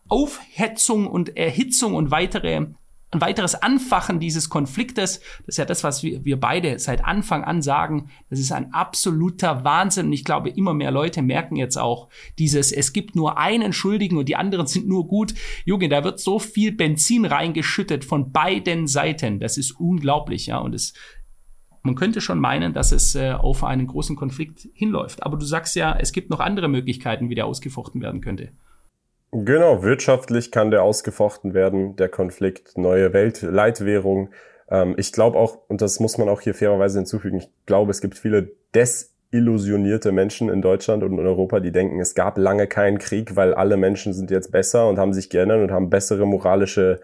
[0.07, 2.67] Aufhetzung und Erhitzung und weitere
[3.17, 7.43] ein weiteres Anfachen dieses Konfliktes, das ist ja das, was wir, wir beide seit Anfang
[7.43, 10.07] an sagen, das ist ein absoluter Wahnsinn.
[10.07, 14.17] Und ich glaube, immer mehr Leute merken jetzt auch dieses, es gibt nur einen Schuldigen
[14.17, 15.33] und die anderen sind nur gut.
[15.65, 19.39] Junge, da wird so viel Benzin reingeschüttet von beiden Seiten.
[19.39, 20.59] Das ist unglaublich, ja.
[20.59, 20.93] Und es,
[21.83, 25.23] man könnte schon meinen, dass es äh, auf einen großen Konflikt hinläuft.
[25.23, 28.51] Aber du sagst ja, es gibt noch andere Möglichkeiten, wie der ausgefochten werden könnte.
[29.31, 34.29] Genau, wirtschaftlich kann der ausgefochten werden, der Konflikt, neue Weltleitwährung.
[34.69, 37.99] Ähm, ich glaube auch, und das muss man auch hier fairerweise hinzufügen, ich glaube, es
[37.99, 42.99] gibt viele desillusionierte Menschen in Deutschland und in Europa, die denken, es gab lange keinen
[42.99, 47.01] Krieg, weil alle Menschen sind jetzt besser und haben sich geändert und haben bessere moralische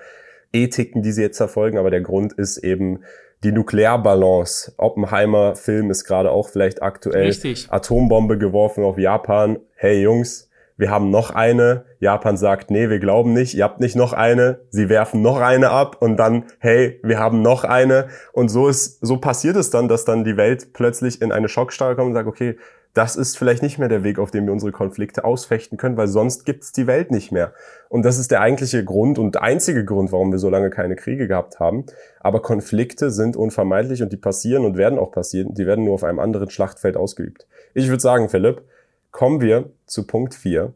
[0.54, 1.78] Ethiken, die sie jetzt verfolgen.
[1.78, 3.02] Aber der Grund ist eben
[3.44, 4.74] die Nuklearbalance.
[4.78, 7.26] Oppenheimer Film ist gerade auch vielleicht aktuell.
[7.26, 7.68] Richtig.
[7.70, 9.60] Atombombe geworfen auf Japan.
[9.76, 11.86] Hey Jungs, wir haben noch eine.
[12.00, 14.62] Japan sagt, nee, wir glauben nicht, ihr habt nicht noch eine.
[14.70, 18.08] Sie werfen noch eine ab und dann, hey, wir haben noch eine.
[18.32, 21.96] Und so ist, so passiert es dann, dass dann die Welt plötzlich in eine Schockstarre
[21.96, 22.58] kommt und sagt, okay,
[22.94, 26.08] das ist vielleicht nicht mehr der Weg, auf dem wir unsere Konflikte ausfechten können, weil
[26.08, 27.54] sonst gibt's die Welt nicht mehr.
[27.90, 31.28] Und das ist der eigentliche Grund und einzige Grund, warum wir so lange keine Kriege
[31.28, 31.86] gehabt haben.
[32.20, 35.56] Aber Konflikte sind unvermeidlich und die passieren und werden auch passieren.
[35.56, 37.48] Die werden nur auf einem anderen Schlachtfeld ausgeübt.
[37.74, 38.62] Ich würde sagen, Philipp,
[39.14, 40.74] kommen wir zu Punkt 4.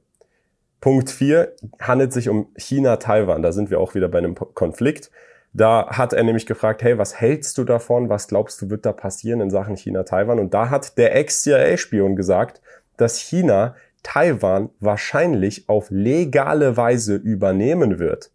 [0.80, 3.42] Punkt 4 handelt sich um China-Taiwan.
[3.42, 5.12] Da sind wir auch wieder bei einem Konflikt.
[5.54, 8.10] Da hat er nämlich gefragt, hey, was hältst du davon?
[8.10, 10.40] Was glaubst du, wird da passieren in Sachen China-Taiwan?
[10.40, 12.62] Und da hat der Ex-CIA-Spion gesagt,
[12.96, 18.32] dass China Taiwan wahrscheinlich auf legale Weise übernehmen wird,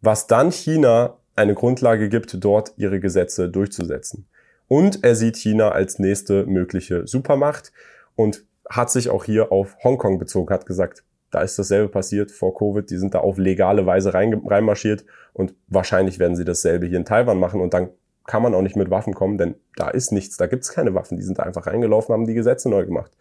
[0.00, 4.28] was dann China eine Grundlage gibt, dort ihre Gesetze durchzusetzen.
[4.68, 7.72] Und er sieht China als nächste mögliche Supermacht.
[8.14, 12.56] Und hat sich auch hier auf Hongkong bezogen, hat gesagt, da ist dasselbe passiert vor
[12.56, 16.98] Covid, die sind da auf legale Weise rein, reinmarschiert und wahrscheinlich werden sie dasselbe hier
[16.98, 17.90] in Taiwan machen und dann
[18.26, 20.94] kann man auch nicht mit Waffen kommen, denn da ist nichts, da gibt es keine
[20.94, 23.12] Waffen, die sind da einfach reingelaufen, haben die Gesetze neu gemacht.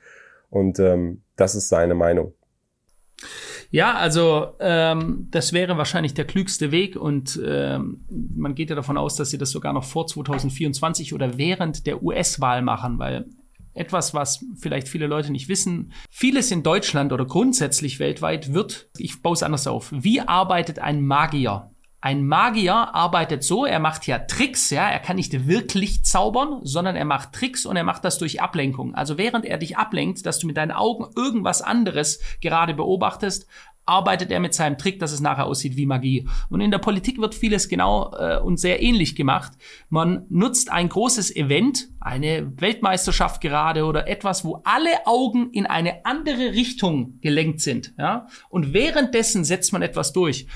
[0.50, 2.34] Und ähm, das ist seine Meinung.
[3.72, 8.98] Ja, also ähm, das wäre wahrscheinlich der klügste Weg und ähm, man geht ja davon
[8.98, 13.26] aus, dass sie das sogar noch vor 2024 oder während der US-Wahl machen, weil
[13.74, 15.94] etwas, was vielleicht viele Leute nicht wissen.
[16.10, 21.06] Vieles in Deutschland oder grundsätzlich weltweit wird, ich baue es anders auf, wie arbeitet ein
[21.06, 21.70] Magier?
[22.06, 26.98] Ein Magier arbeitet so, er macht ja Tricks, ja, er kann nicht wirklich zaubern, sondern
[26.98, 28.94] er macht Tricks und er macht das durch Ablenkung.
[28.94, 33.48] Also während er dich ablenkt, dass du mit deinen Augen irgendwas anderes gerade beobachtest,
[33.86, 36.28] arbeitet er mit seinem Trick, dass es nachher aussieht wie Magie.
[36.50, 39.54] Und in der Politik wird vieles genau äh, und sehr ähnlich gemacht.
[39.90, 46.06] Man nutzt ein großes Event, eine Weltmeisterschaft gerade oder etwas, wo alle Augen in eine
[46.06, 47.94] andere Richtung gelenkt sind.
[47.98, 48.28] Ja?
[48.50, 50.48] Und währenddessen setzt man etwas durch.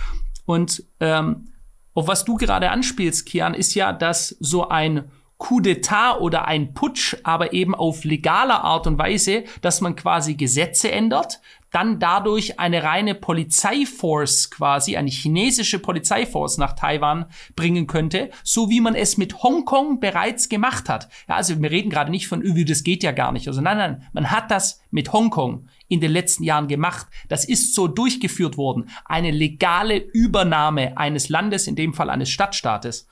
[0.45, 1.51] Und ähm,
[1.93, 6.73] auf was du gerade anspielst, Kian, ist ja, dass so ein Coup d'etat oder ein
[6.73, 12.59] Putsch, aber eben auf legaler Art und Weise, dass man quasi Gesetze ändert, dann dadurch
[12.59, 17.25] eine reine Polizeiforce quasi, eine chinesische Polizeiforce nach Taiwan
[17.55, 21.09] bringen könnte, so wie man es mit Hongkong bereits gemacht hat.
[21.27, 23.47] Ja, also wir reden gerade nicht von, übel, das geht ja gar nicht.
[23.47, 27.07] Also nein, nein, man hat das mit Hongkong in den letzten Jahren gemacht.
[27.29, 28.89] Das ist so durchgeführt worden.
[29.05, 33.07] Eine legale Übernahme eines Landes, in dem Fall eines Stadtstaates.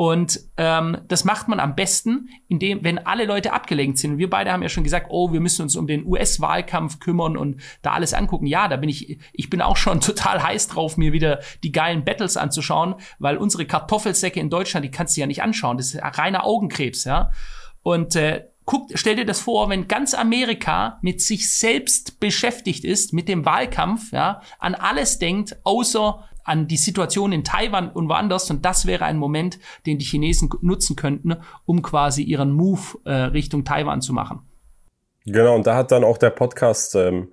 [0.00, 4.16] Und ähm, das macht man am besten, indem, wenn alle Leute abgelenkt sind.
[4.16, 7.60] Wir beide haben ja schon gesagt, oh, wir müssen uns um den US-Wahlkampf kümmern und
[7.82, 8.46] da alles angucken.
[8.46, 12.02] Ja, da bin ich, ich bin auch schon total heiß drauf, mir wieder die geilen
[12.02, 15.76] Battles anzuschauen, weil unsere Kartoffelsäcke in Deutschland, die kannst du ja nicht anschauen.
[15.76, 17.30] Das ist reiner Augenkrebs, ja.
[17.82, 23.12] Und äh, guck, stell dir das vor, wenn ganz Amerika mit sich selbst beschäftigt ist,
[23.12, 28.50] mit dem Wahlkampf, ja, an alles denkt, außer an die Situation in Taiwan und woanders.
[28.50, 33.12] Und das wäre ein Moment, den die Chinesen nutzen könnten, um quasi ihren Move äh,
[33.12, 34.40] Richtung Taiwan zu machen.
[35.26, 37.28] Genau, und da hat dann auch der Podcast ähm,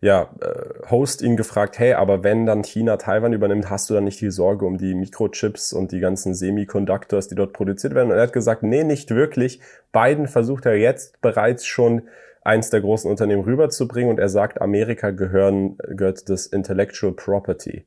[0.00, 4.04] ja, äh, Host ihn gefragt, hey, aber wenn dann China Taiwan übernimmt, hast du dann
[4.04, 8.10] nicht die Sorge um die Mikrochips und die ganzen Semiconductors, die dort produziert werden?
[8.10, 9.60] Und er hat gesagt, nee, nicht wirklich.
[9.92, 12.02] Biden versucht er jetzt bereits schon
[12.42, 17.84] eins der großen Unternehmen rüberzubringen und er sagt, Amerika gehören, gehört das Intellectual Property.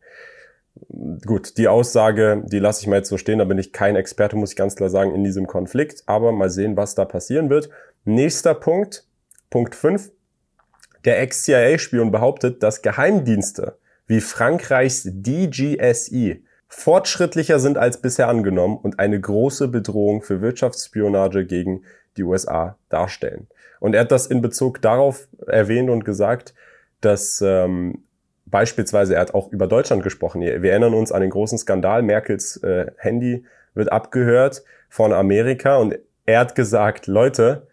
[1.25, 4.35] Gut, die Aussage, die lasse ich mal jetzt so stehen, da bin ich kein Experte,
[4.35, 7.69] muss ich ganz klar sagen, in diesem Konflikt, aber mal sehen, was da passieren wird.
[8.05, 9.05] Nächster Punkt,
[9.49, 10.11] Punkt 5.
[11.03, 19.19] Der Ex-CIA-Spion behauptet, dass Geheimdienste wie Frankreichs DGSE fortschrittlicher sind als bisher angenommen und eine
[19.19, 21.83] große Bedrohung für Wirtschaftsspionage gegen
[22.17, 23.47] die USA darstellen.
[23.79, 26.53] Und er hat das in Bezug darauf erwähnt und gesagt,
[27.01, 28.03] dass ähm,
[28.51, 30.41] beispielsweise, er hat auch über Deutschland gesprochen.
[30.41, 35.97] Wir erinnern uns an den großen Skandal, Merkels äh, Handy wird abgehört von Amerika und
[36.25, 37.67] er hat gesagt, Leute,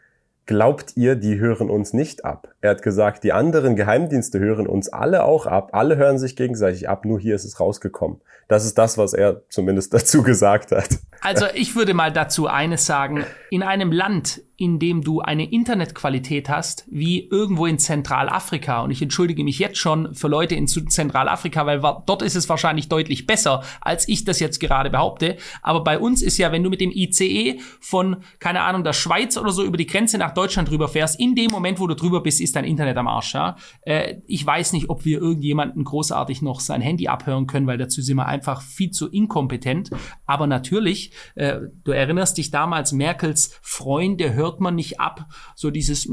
[0.47, 2.55] glaubt ihr, die hören uns nicht ab?
[2.61, 6.89] Er hat gesagt, die anderen Geheimdienste hören uns alle auch ab, alle hören sich gegenseitig
[6.89, 8.21] ab, nur hier ist es rausgekommen.
[8.49, 10.89] Das ist das, was er zumindest dazu gesagt hat.
[11.21, 16.49] Also ich würde mal dazu eines sagen, in einem Land, in dem du eine Internetqualität
[16.49, 18.83] hast, wie irgendwo in Zentralafrika.
[18.83, 22.89] Und ich entschuldige mich jetzt schon für Leute in Zentralafrika, weil dort ist es wahrscheinlich
[22.89, 25.37] deutlich besser, als ich das jetzt gerade behaupte.
[25.63, 29.37] Aber bei uns ist ja, wenn du mit dem ICE von, keine Ahnung, der Schweiz
[29.37, 32.21] oder so über die Grenze nach Deutschland drüber fährst, in dem Moment, wo du drüber
[32.21, 33.35] bist, ist dein Internet am Arsch.
[33.35, 33.57] Ja?
[33.83, 38.03] Äh, ich weiß nicht, ob wir irgendjemanden großartig noch sein Handy abhören können, weil dazu
[38.03, 39.91] sind wir einfach viel zu inkompetent.
[40.27, 46.09] Aber natürlich, äh, du erinnerst dich damals, Merkels Freunde hört man nicht ab, so dieses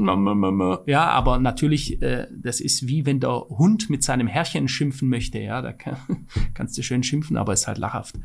[0.86, 5.38] ja, aber natürlich, äh, das ist wie wenn der Hund mit seinem Herrchen schimpfen möchte,
[5.38, 5.96] ja, da kann,
[6.54, 8.16] kannst du schön schimpfen, aber ist halt lachhaft.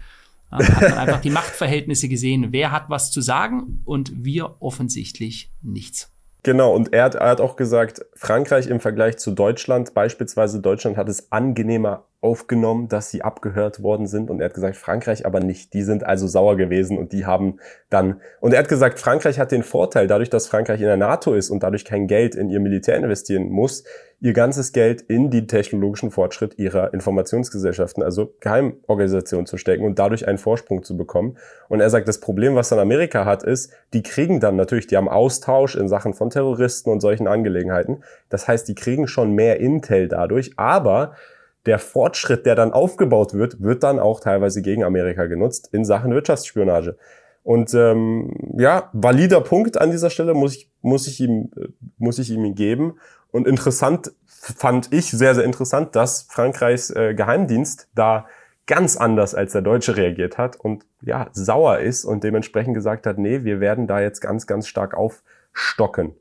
[0.52, 2.52] Da hat man einfach die Machtverhältnisse gesehen.
[2.52, 6.12] Wer hat was zu sagen und wir offensichtlich nichts.
[6.44, 10.98] Genau, und er hat, er hat auch gesagt, Frankreich im Vergleich zu Deutschland, beispielsweise Deutschland
[10.98, 14.30] hat es angenehmer aufgenommen, dass sie abgehört worden sind.
[14.30, 15.74] Und er hat gesagt, Frankreich aber nicht.
[15.74, 17.58] Die sind also sauer gewesen und die haben
[17.90, 21.34] dann, und er hat gesagt, Frankreich hat den Vorteil, dadurch, dass Frankreich in der NATO
[21.34, 23.84] ist und dadurch kein Geld in ihr Militär investieren muss,
[24.20, 30.28] ihr ganzes Geld in die technologischen Fortschritt ihrer Informationsgesellschaften, also Geheimorganisationen zu stecken und dadurch
[30.28, 31.38] einen Vorsprung zu bekommen.
[31.70, 34.96] Und er sagt, das Problem, was dann Amerika hat, ist, die kriegen dann natürlich, die
[34.96, 38.04] haben Austausch in Sachen von Terroristen und solchen Angelegenheiten.
[38.30, 41.16] Das heißt, die kriegen schon mehr Intel dadurch, aber
[41.66, 46.12] der Fortschritt, der dann aufgebaut wird, wird dann auch teilweise gegen Amerika genutzt in Sachen
[46.12, 46.98] Wirtschaftsspionage.
[47.44, 51.52] Und ähm, ja, valider Punkt an dieser Stelle muss ich, muss ich ihm
[51.98, 53.00] muss ich ihm geben.
[53.32, 58.28] Und interessant fand ich sehr sehr interessant, dass Frankreichs äh, Geheimdienst da
[58.68, 63.18] ganz anders als der Deutsche reagiert hat und ja sauer ist und dementsprechend gesagt hat,
[63.18, 66.14] nee, wir werden da jetzt ganz ganz stark aufstocken.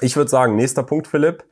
[0.00, 1.44] Ich würde sagen, nächster Punkt, Philipp.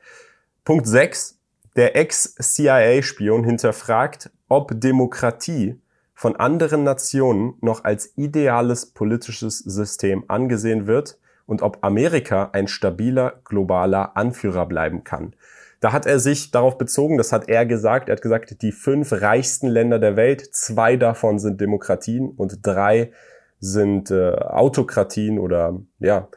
[0.64, 1.38] Punkt 6
[1.76, 5.80] der Ex-CIA-Spion hinterfragt, ob Demokratie
[6.14, 13.40] von anderen Nationen noch als ideales politisches System angesehen wird und ob Amerika ein stabiler
[13.44, 15.35] globaler Anführer bleiben kann.
[15.80, 19.11] Da hat er sich darauf bezogen, das hat er gesagt, er hat gesagt, die fünf
[19.12, 23.11] reichsten Länder der Welt, zwei davon sind Demokratien und drei
[23.58, 26.28] sind äh, Autokratien oder ja,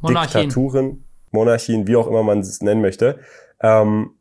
[0.00, 0.44] Monarchien.
[0.44, 3.18] Diktaturen, Monarchien, wie auch immer man es nennen möchte.
[3.60, 4.12] Ähm,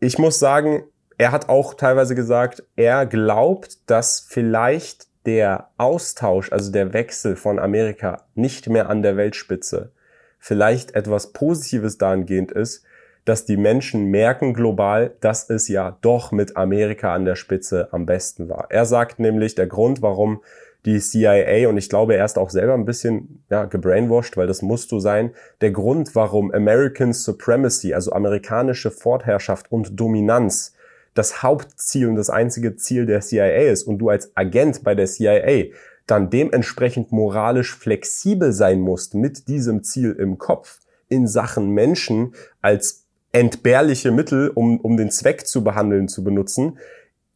[0.00, 0.84] ich muss sagen,
[1.18, 7.58] er hat auch teilweise gesagt, er glaubt, dass vielleicht der Austausch, also der Wechsel von
[7.58, 9.92] Amerika nicht mehr an der Weltspitze
[10.38, 12.84] vielleicht etwas Positives dahingehend ist,
[13.24, 18.06] dass die Menschen merken global, dass es ja doch mit Amerika an der Spitze am
[18.06, 18.66] besten war.
[18.70, 20.44] Er sagt nämlich, der Grund, warum
[20.86, 24.62] die CIA, und ich glaube, er ist auch selber ein bisschen ja, gebrainwashed, weil das
[24.62, 30.74] musst du sein, der Grund, warum American Supremacy, also amerikanische Fortherrschaft und Dominanz,
[31.14, 35.06] das Hauptziel und das einzige Ziel der CIA ist und du als Agent bei der
[35.06, 35.72] CIA
[36.06, 43.06] dann dementsprechend moralisch flexibel sein musst mit diesem Ziel im Kopf in Sachen Menschen als
[43.32, 46.78] entbehrliche Mittel, um, um den Zweck zu behandeln, zu benutzen,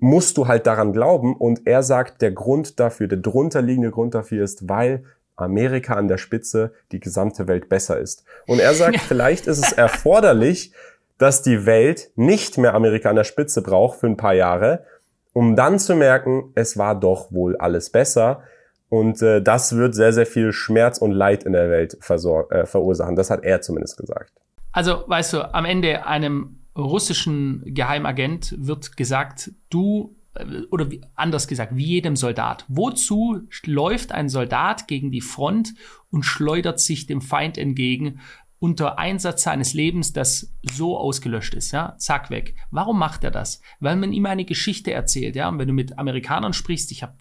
[0.01, 1.37] musst du halt daran glauben.
[1.37, 5.05] Und er sagt, der Grund dafür, der drunterliegende Grund dafür ist, weil
[5.37, 8.25] Amerika an der Spitze die gesamte Welt besser ist.
[8.47, 10.73] Und er sagt, vielleicht ist es erforderlich,
[11.19, 14.85] dass die Welt nicht mehr Amerika an der Spitze braucht für ein paar Jahre,
[15.33, 18.43] um dann zu merken, es war doch wohl alles besser.
[18.89, 23.15] Und äh, das wird sehr, sehr viel Schmerz und Leid in der Welt äh, verursachen.
[23.15, 24.33] Das hat er zumindest gesagt.
[24.73, 31.77] Also, weißt du, am Ende einem russischen Geheimagent wird gesagt, du äh, oder anders gesagt,
[31.77, 32.64] wie jedem Soldat.
[32.69, 35.75] Wozu läuft ein Soldat gegen die Front
[36.11, 38.21] und schleudert sich dem Feind entgegen
[38.61, 42.55] unter Einsatz seines Lebens, das so ausgelöscht ist, ja, zack weg.
[42.71, 43.62] Warum macht er das?
[43.81, 45.49] Weil man ihm eine Geschichte erzählt, ja.
[45.49, 47.14] Und wenn du mit Amerikanern sprichst, ich habe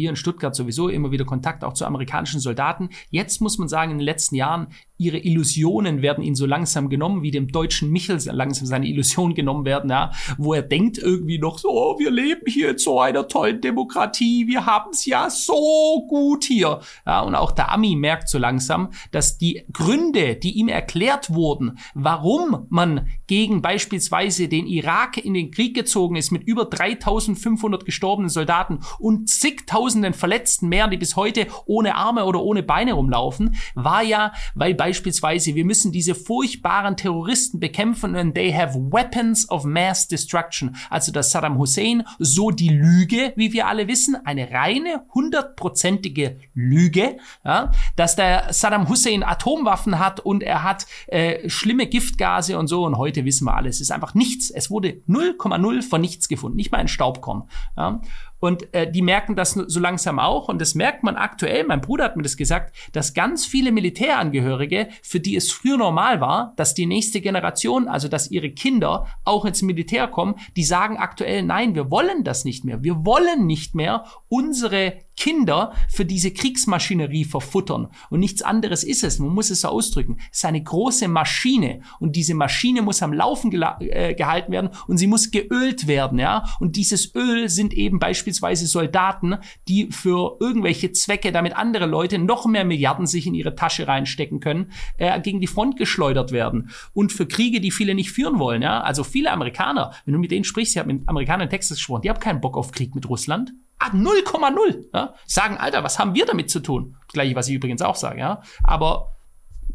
[0.00, 2.90] hier in Stuttgart sowieso immer wieder Kontakt auch zu amerikanischen Soldaten.
[3.10, 4.66] Jetzt muss man sagen, in den letzten Jahren,
[4.98, 9.64] ihre Illusionen werden ihnen so langsam genommen, wie dem deutschen Michel langsam seine Illusionen genommen
[9.64, 13.28] werden, ja, wo er denkt irgendwie noch so, oh, wir leben hier in so einer
[13.28, 16.80] tollen Demokratie, wir haben es ja so gut hier.
[17.06, 21.78] Ja, und auch der Ami merkt so langsam, dass die Gründe, die ihm erklärt wurden,
[21.94, 28.30] warum man gegen beispielsweise den Irak in den Krieg gezogen ist mit über 3500 gestorbenen
[28.30, 33.54] Soldaten und zigtausend tausenden Verletzten mehr, die bis heute ohne Arme oder ohne Beine rumlaufen,
[33.74, 39.64] war ja, weil beispielsweise wir müssen diese furchtbaren Terroristen bekämpfen und they have weapons of
[39.64, 40.74] mass destruction.
[40.90, 47.18] Also dass Saddam Hussein so die Lüge, wie wir alle wissen, eine reine hundertprozentige Lüge,
[47.44, 52.84] ja, dass der Saddam Hussein Atomwaffen hat und er hat äh, schlimme Giftgase und so
[52.84, 53.76] und heute wissen wir alles.
[53.76, 54.50] Es ist einfach nichts.
[54.50, 57.44] Es wurde 0,0 von nichts gefunden, nicht mal ein Staubkorn.
[57.76, 58.00] Ja.
[58.46, 60.48] Und äh, die merken das so langsam auch.
[60.48, 64.88] Und das merkt man aktuell, mein Bruder hat mir das gesagt, dass ganz viele Militärangehörige,
[65.02, 69.44] für die es früher normal war, dass die nächste Generation, also dass ihre Kinder auch
[69.46, 72.84] ins Militär kommen, die sagen aktuell, nein, wir wollen das nicht mehr.
[72.84, 77.88] Wir wollen nicht mehr unsere Kinder für diese Kriegsmaschinerie verfuttern.
[78.10, 79.18] Und nichts anderes ist es.
[79.18, 80.18] Man muss es so ausdrücken.
[80.30, 81.80] Es ist eine große Maschine.
[81.98, 86.44] Und diese Maschine muss am Laufen äh, gehalten werden und sie muss geölt werden, ja.
[86.60, 89.36] Und dieses Öl sind eben beispielsweise Soldaten,
[89.68, 94.40] die für irgendwelche Zwecke, damit andere Leute noch mehr Milliarden sich in ihre Tasche reinstecken
[94.40, 96.70] können, äh, gegen die Front geschleudert werden.
[96.92, 98.80] Und für Kriege, die viele nicht führen wollen, ja.
[98.80, 102.02] Also viele Amerikaner, wenn du mit denen sprichst, ich habe mit Amerikanern in Texas gesprochen,
[102.02, 103.52] die haben keinen Bock auf Krieg mit Russland.
[103.78, 104.84] Ah, 0,0.
[104.94, 105.14] Ja?
[105.26, 106.96] Sagen, Alter, was haben wir damit zu tun?
[107.06, 108.42] Das gleiche, was ich übrigens auch sage, ja.
[108.62, 109.16] Aber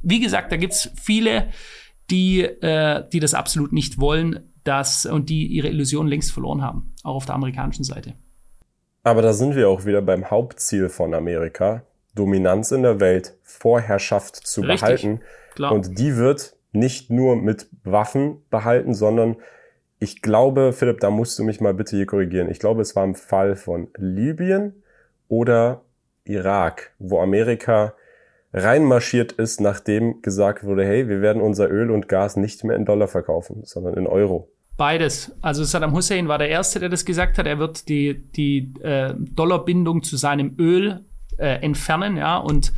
[0.02, 1.50] wie gesagt, da gibt's viele,
[2.10, 6.94] die, äh, die das absolut nicht wollen, dass, und die ihre Illusion längst verloren haben,
[7.04, 8.16] auch auf der amerikanischen Seite.
[9.04, 11.84] Aber da sind wir auch wieder beim Hauptziel von Amerika,
[12.14, 15.22] Dominanz in der Welt, Vorherrschaft zu Richtig, behalten.
[15.56, 15.72] Klar.
[15.72, 19.38] Und die wird nicht nur mit Waffen behalten, sondern
[20.02, 22.50] ich glaube, Philipp, da musst du mich mal bitte hier korrigieren.
[22.50, 24.82] Ich glaube, es war im Fall von Libyen
[25.28, 25.84] oder
[26.26, 27.94] Irak, wo Amerika
[28.52, 32.86] reinmarschiert ist, nachdem gesagt wurde, hey, wir werden unser Öl und Gas nicht mehr in
[32.86, 34.50] Dollar verkaufen, sondern in Euro.
[34.76, 35.36] Beides.
[35.42, 37.46] Also Saddam Hussein war der Erste, der das gesagt hat.
[37.46, 41.06] Er wird die, die äh, Dollarbindung zu seinem Öl
[41.38, 42.74] äh, entfernen, ja, und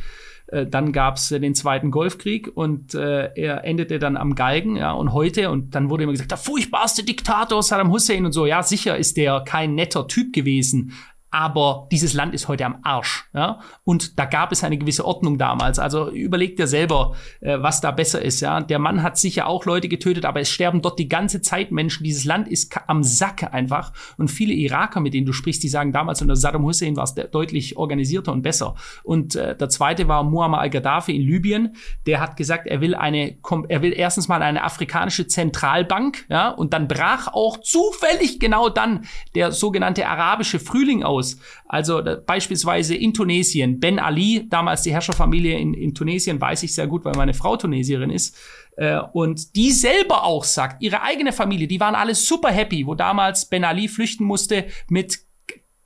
[0.48, 4.76] äh, dann gab es äh, den Zweiten Golfkrieg und äh, er endete dann am Galgen,
[4.76, 8.46] ja, und heute, und dann wurde immer gesagt, der furchtbarste Diktator Saddam Hussein und so,
[8.46, 10.92] ja, sicher ist der kein netter Typ gewesen,
[11.34, 13.24] aber dieses Land ist heute am Arsch.
[13.34, 13.58] Ja?
[13.82, 15.80] Und da gab es eine gewisse Ordnung damals.
[15.80, 18.38] Also überleg dir selber, äh, was da besser ist.
[18.38, 18.60] Ja?
[18.60, 22.04] Der Mann hat sicher auch Leute getötet, aber es sterben dort die ganze Zeit Menschen.
[22.04, 23.92] Dieses Land ist am Sack einfach.
[24.16, 27.14] Und viele Iraker, mit denen du sprichst, die sagen, damals unter Saddam Hussein war es
[27.14, 28.76] deutlich organisierter und besser.
[29.02, 31.74] Und äh, der zweite war Muammar al-Gaddafi in Libyen.
[32.06, 36.26] Der hat gesagt, er will eine, er will erstens mal eine afrikanische Zentralbank.
[36.28, 36.50] Ja?
[36.50, 39.04] Und dann brach auch zufällig genau dann
[39.34, 41.38] der sogenannte arabische Frühling aus aus.
[41.66, 46.86] Also beispielsweise in Tunesien, Ben Ali, damals die Herrscherfamilie in, in Tunesien, weiß ich sehr
[46.86, 48.36] gut, weil meine Frau Tunesierin ist.
[48.76, 52.94] Äh, und die selber auch sagt, ihre eigene Familie, die waren alle super happy, wo
[52.94, 55.20] damals Ben Ali flüchten musste mit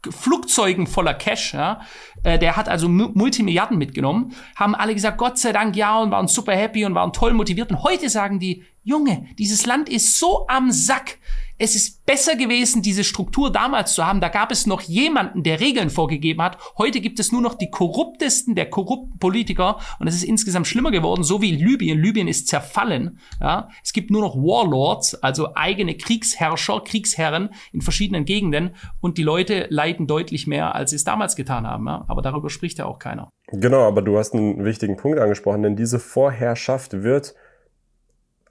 [0.09, 1.81] Flugzeugen voller Cash, ja.
[2.23, 6.29] Äh, der hat also Multimilliarden mitgenommen, haben alle gesagt, Gott sei Dank ja und waren
[6.29, 7.71] super happy und waren toll motiviert.
[7.71, 11.19] Und heute sagen die, Junge, dieses Land ist so am Sack
[11.59, 14.21] es ist besser gewesen, diese Struktur damals zu haben.
[14.21, 16.57] Da gab es noch jemanden, der Regeln vorgegeben hat.
[16.79, 20.93] Heute gibt es nur noch die korruptesten der korrupten Politiker und es ist insgesamt schlimmer
[20.93, 22.01] geworden, so wie Libyen.
[22.01, 23.19] Libyen ist zerfallen.
[23.41, 23.69] Ja.
[23.83, 29.67] Es gibt nur noch Warlords, also eigene Kriegsherrscher, Kriegsherren in verschiedenen Gegenden und die Leute
[29.69, 31.87] leiden deutlich mehr, als sie es damals getan haben.
[31.87, 32.05] Ja.
[32.07, 33.31] Aber darüber spricht ja auch keiner.
[33.51, 37.35] Genau, aber du hast einen wichtigen Punkt angesprochen, denn diese Vorherrschaft wird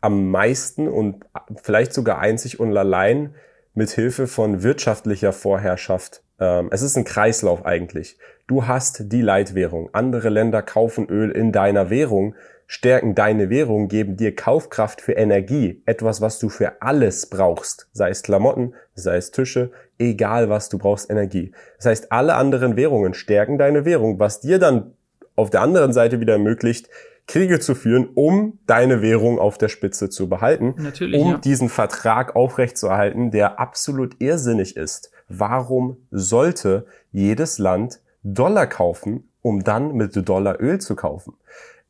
[0.02, 1.26] am meisten und
[1.62, 3.36] vielleicht sogar einzig und allein
[3.74, 6.24] mit Hilfe von wirtschaftlicher Vorherrschaft.
[6.40, 8.18] Ähm, es ist ein Kreislauf eigentlich.
[8.48, 9.90] Du hast die Leitwährung.
[9.94, 12.36] Andere Länder kaufen Öl in deiner Währung,
[12.66, 15.82] stärken deine Währung, geben dir Kaufkraft für Energie.
[15.86, 17.90] Etwas, was du für alles brauchst.
[17.94, 21.52] Sei es Klamotten, sei es Tische, egal was du brauchst, Energie.
[21.78, 24.94] Das heißt, alle anderen Währungen stärken deine Währung, was dir dann
[25.36, 26.90] auf der anderen Seite wieder ermöglicht,
[27.28, 31.38] Kriege zu führen, um deine Währung auf der Spitze zu behalten, Natürlich, um ja.
[31.38, 35.12] diesen Vertrag aufrechtzuerhalten, der absolut irrsinnig ist.
[35.28, 41.34] Warum sollte jedes Land Dollar kaufen, um dann mit Dollar Öl zu kaufen?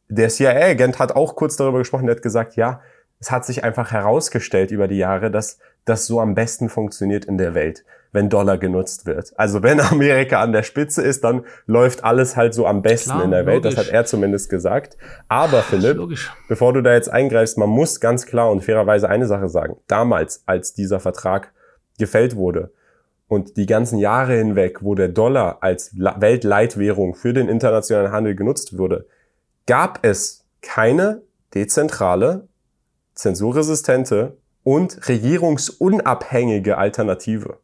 [0.09, 2.81] Der CIA-Agent hat auch kurz darüber gesprochen, der hat gesagt, ja,
[3.19, 7.37] es hat sich einfach herausgestellt über die Jahre, dass das so am besten funktioniert in
[7.37, 9.33] der Welt wenn Dollar genutzt wird.
[9.37, 13.23] Also wenn Amerika an der Spitze ist, dann läuft alles halt so am besten Klar,
[13.23, 13.65] in der Welt.
[13.65, 14.97] Das hat er zumindest gesagt.
[15.27, 15.99] Aber Philipp,
[16.47, 19.77] bevor du da jetzt eingreifst, man muss ganz klar und fairerweise eine Sache sagen.
[19.87, 21.51] Damals, als dieser Vertrag
[21.97, 22.71] gefällt wurde
[23.27, 28.77] und die ganzen Jahre hinweg, wo der Dollar als Weltleitwährung für den internationalen Handel genutzt
[28.77, 29.05] wurde,
[29.65, 31.21] gab es keine
[31.53, 32.47] dezentrale,
[33.13, 37.57] zensurresistente und regierungsunabhängige Alternative.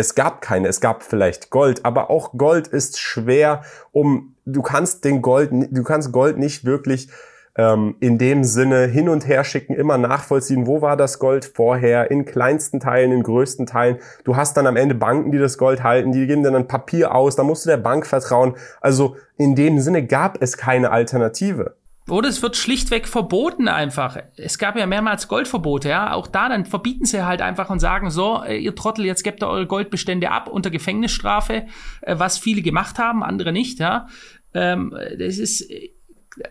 [0.00, 3.60] Es gab keine, es gab vielleicht Gold, aber auch Gold ist schwer,
[3.92, 7.10] um du kannst den Gold, du kannst Gold nicht wirklich
[7.54, 12.10] ähm, in dem Sinne hin und her schicken, immer nachvollziehen, wo war das Gold vorher,
[12.10, 13.98] in kleinsten Teilen, in größten Teilen.
[14.24, 17.14] Du hast dann am Ende Banken, die das Gold halten, die geben dann ein Papier
[17.14, 18.54] aus, da musst du der Bank vertrauen.
[18.80, 21.76] Also in dem Sinne gab es keine Alternative.
[22.08, 24.16] Oder es wird schlichtweg verboten einfach.
[24.36, 26.12] Es gab ja mehrmals Goldverbote, ja.
[26.12, 29.42] Auch da, dann verbieten sie halt einfach und sagen so, äh, ihr Trottel, jetzt gebt
[29.42, 31.66] ihr eure Goldbestände ab unter Gefängnisstrafe,
[32.00, 34.08] äh, was viele gemacht haben, andere nicht, ja.
[34.54, 35.70] Ähm, das ist,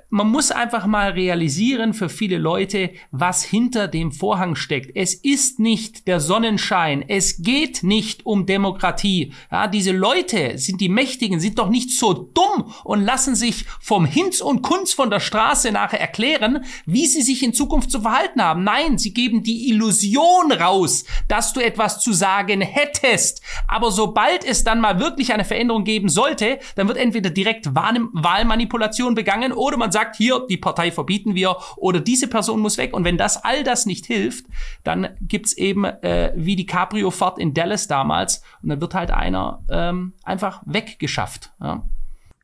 [0.09, 4.95] man muss einfach mal realisieren für viele Leute, was hinter dem Vorhang steckt.
[4.95, 7.05] Es ist nicht der Sonnenschein.
[7.07, 9.33] Es geht nicht um Demokratie.
[9.51, 14.05] Ja, diese Leute sind die Mächtigen, sind doch nicht so dumm und lassen sich vom
[14.05, 18.41] Hinz und Kunz von der Straße nachher erklären, wie sie sich in Zukunft zu verhalten
[18.41, 18.63] haben.
[18.63, 23.41] Nein, sie geben die Illusion raus, dass du etwas zu sagen hättest.
[23.67, 29.15] Aber sobald es dann mal wirklich eine Veränderung geben sollte, dann wird entweder direkt Wahlmanipulation
[29.15, 32.93] begangen oder man sagt, hier, die Partei verbieten wir oder diese Person muss weg.
[32.93, 34.45] Und wenn das all das nicht hilft,
[34.83, 39.63] dann gibt's eben äh, wie die Cabrio-Fahrt in Dallas damals und dann wird halt einer
[39.69, 41.51] ähm, einfach weggeschafft.
[41.61, 41.83] Ja.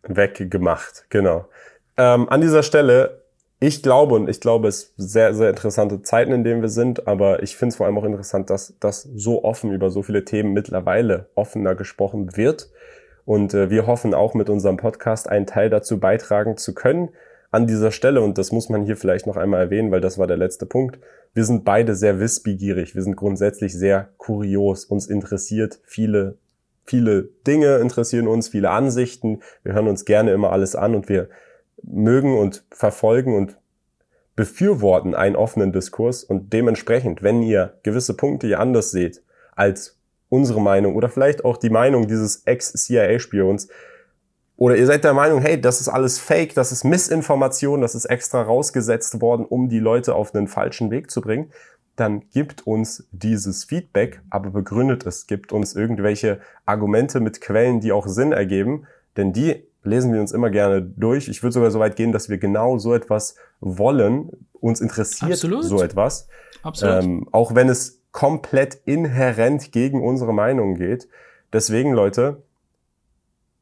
[0.03, 1.45] Weggemacht, genau.
[1.97, 3.26] Ähm, an dieser Stelle
[3.59, 7.07] ich glaube, und ich glaube, es sind sehr, sehr interessante Zeiten, in denen wir sind,
[7.07, 10.26] aber ich finde es vor allem auch interessant, dass das so offen über so viele
[10.26, 12.69] Themen mittlerweile offener gesprochen wird.
[13.26, 17.09] Und äh, wir hoffen auch mit unserem Podcast einen Teil dazu beitragen zu können.
[17.51, 20.28] An dieser Stelle, und das muss man hier vielleicht noch einmal erwähnen, weil das war
[20.28, 20.99] der letzte Punkt,
[21.34, 26.38] wir sind beide sehr wissbegierig, wir sind grundsätzlich sehr kurios, uns interessiert viele,
[26.86, 31.30] viele Dinge interessieren uns, viele Ansichten, wir hören uns gerne immer alles an und wir
[31.82, 33.57] mögen und verfolgen und
[34.36, 36.23] befürworten einen offenen Diskurs.
[36.23, 39.23] Und dementsprechend, wenn ihr gewisse Punkte hier anders seht
[39.55, 39.95] als
[40.36, 43.70] unsere Meinung oder vielleicht auch die Meinung dieses Ex-CIA-Spions.
[44.58, 48.06] Oder ihr seid der Meinung, hey, das ist alles Fake, das ist Missinformation, das ist
[48.06, 51.52] extra rausgesetzt worden, um die Leute auf einen falschen Weg zu bringen.
[51.98, 57.94] dann gibt uns dieses Feedback, aber begründet es, gibt uns irgendwelche Argumente mit Quellen, die
[57.94, 61.30] auch Sinn ergeben, denn die lesen wir uns immer gerne durch.
[61.30, 64.30] Ich würde sogar so weit gehen, dass wir genau so etwas wollen.
[64.52, 65.64] Uns interessiert Absolut.
[65.64, 66.28] so etwas.
[66.64, 67.04] Absolut.
[67.04, 71.09] Ähm, auch wenn es komplett inhärent gegen unsere Meinung geht.
[71.51, 72.41] Deswegen, Leute,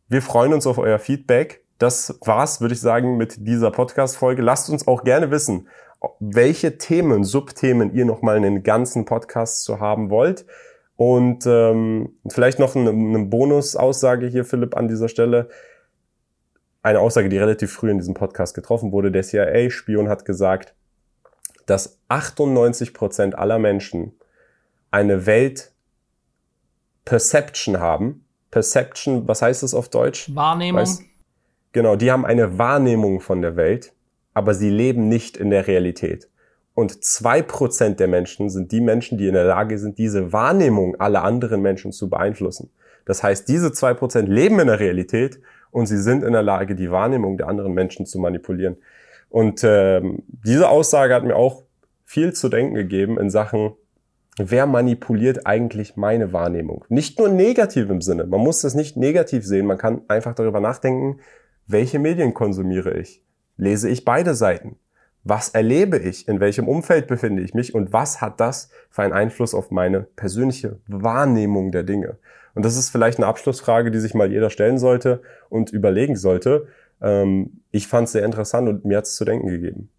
[0.09, 1.63] wir freuen uns auf euer Feedback.
[1.79, 4.43] Das war's, würde ich sagen, mit dieser Podcast-Folge.
[4.43, 5.67] Lasst uns auch gerne wissen,
[6.19, 10.45] welche Themen, Subthemen ihr nochmal in den ganzen Podcast zu haben wollt.
[10.97, 15.49] Und ähm, vielleicht noch eine, eine Bonusaussage hier, Philipp, an dieser Stelle.
[16.83, 19.11] Eine Aussage, die relativ früh in diesem Podcast getroffen wurde.
[19.11, 20.75] Der CIA-Spion hat gesagt,
[21.65, 24.13] dass 98 Prozent aller Menschen
[24.93, 25.71] eine Welt
[27.05, 28.25] Perception haben.
[28.51, 30.33] Perception, was heißt das auf Deutsch?
[30.33, 30.81] Wahrnehmung.
[30.81, 31.01] Weißt,
[31.71, 33.93] genau, die haben eine Wahrnehmung von der Welt
[34.33, 36.29] aber sie leben nicht in der Realität.
[36.73, 40.99] Und zwei Prozent der Menschen sind die Menschen, die in der Lage sind, diese Wahrnehmung
[40.99, 42.71] aller anderen Menschen zu beeinflussen.
[43.05, 45.39] Das heißt, diese zwei Prozent leben in der Realität
[45.69, 48.77] und sie sind in der Lage, die Wahrnehmung der anderen Menschen zu manipulieren.
[49.29, 51.63] Und ähm, diese Aussage hat mir auch
[52.05, 53.73] viel zu denken gegeben in Sachen,
[54.37, 56.85] wer manipuliert eigentlich meine Wahrnehmung?
[56.89, 58.25] Nicht nur negativ im Sinne.
[58.25, 59.65] Man muss das nicht negativ sehen.
[59.65, 61.19] Man kann einfach darüber nachdenken,
[61.67, 63.23] welche Medien konsumiere ich?
[63.57, 64.77] Lese ich beide Seiten?
[65.23, 66.27] Was erlebe ich?
[66.27, 67.73] In welchem Umfeld befinde ich mich?
[67.73, 72.17] Und was hat das für einen Einfluss auf meine persönliche Wahrnehmung der Dinge?
[72.55, 76.67] Und das ist vielleicht eine Abschlussfrage, die sich mal jeder stellen sollte und überlegen sollte.
[77.01, 79.89] Ähm, ich fand es sehr interessant und mir hat es zu denken gegeben.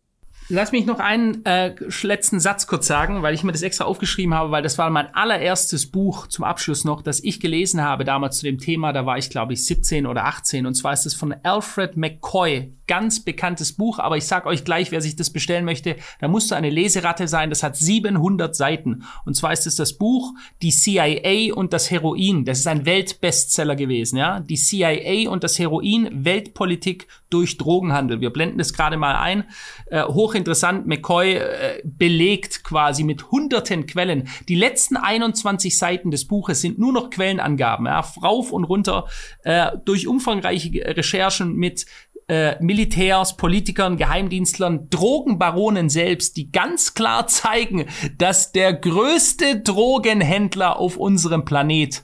[0.48, 4.34] Lass mich noch einen äh, letzten Satz kurz sagen, weil ich mir das extra aufgeschrieben
[4.34, 8.38] habe, weil das war mein allererstes Buch zum Abschluss noch, das ich gelesen habe damals
[8.38, 8.92] zu dem Thema.
[8.92, 10.66] Da war ich, glaube ich, 17 oder 18.
[10.66, 12.74] Und zwar ist es von Alfred McCoy.
[12.86, 16.50] Ganz bekanntes Buch, aber ich sag euch gleich, wer sich das bestellen möchte, da musst
[16.50, 17.50] du eine Leseratte sein.
[17.50, 19.04] Das hat 700 Seiten.
[19.24, 20.32] Und zwar ist es das Buch
[20.62, 22.44] Die CIA und das Heroin.
[22.44, 24.40] Das ist ein Weltbestseller gewesen, ja.
[24.40, 28.20] Die CIA und das Heroin, Weltpolitik durch Drogenhandel.
[28.20, 29.44] Wir blenden das gerade mal ein.
[29.86, 34.28] Äh, hochinteressant, McCoy äh, belegt quasi mit hunderten Quellen.
[34.48, 39.08] Die letzten 21 Seiten des Buches sind nur noch Quellenangaben, ja, rauf und runter,
[39.42, 41.86] äh, durch umfangreiche Recherchen mit
[42.28, 47.86] äh, Militärs, Politikern, Geheimdienstlern, Drogenbaronen selbst, die ganz klar zeigen,
[48.18, 52.02] dass der größte Drogenhändler auf unserem Planet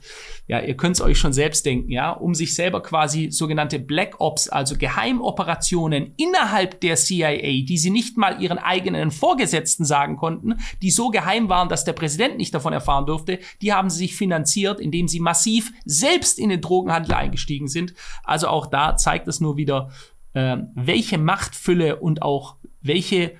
[0.51, 4.19] ja, ihr könnt es euch schon selbst denken, ja, um sich selber quasi sogenannte Black
[4.19, 10.59] Ops, also Geheimoperationen innerhalb der CIA, die sie nicht mal ihren eigenen Vorgesetzten sagen konnten,
[10.81, 14.17] die so geheim waren, dass der Präsident nicht davon erfahren durfte, die haben sie sich
[14.17, 17.93] finanziert, indem sie massiv selbst in den Drogenhandel eingestiegen sind.
[18.25, 19.89] Also auch da zeigt es nur wieder,
[20.33, 23.37] äh, welche Machtfülle und auch welche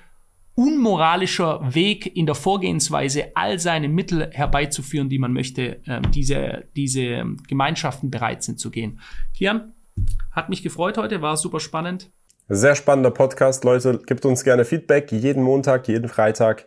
[0.54, 7.24] unmoralischer Weg in der Vorgehensweise, all seine Mittel herbeizuführen, die man möchte, äh, diese, diese
[7.48, 9.00] Gemeinschaften bereit sind zu gehen.
[9.34, 9.72] Kian,
[10.30, 12.10] hat mich gefreut heute, war super spannend.
[12.48, 14.00] Sehr spannender Podcast, Leute.
[14.04, 15.10] Gibt uns gerne Feedback.
[15.12, 16.66] Jeden Montag, jeden Freitag,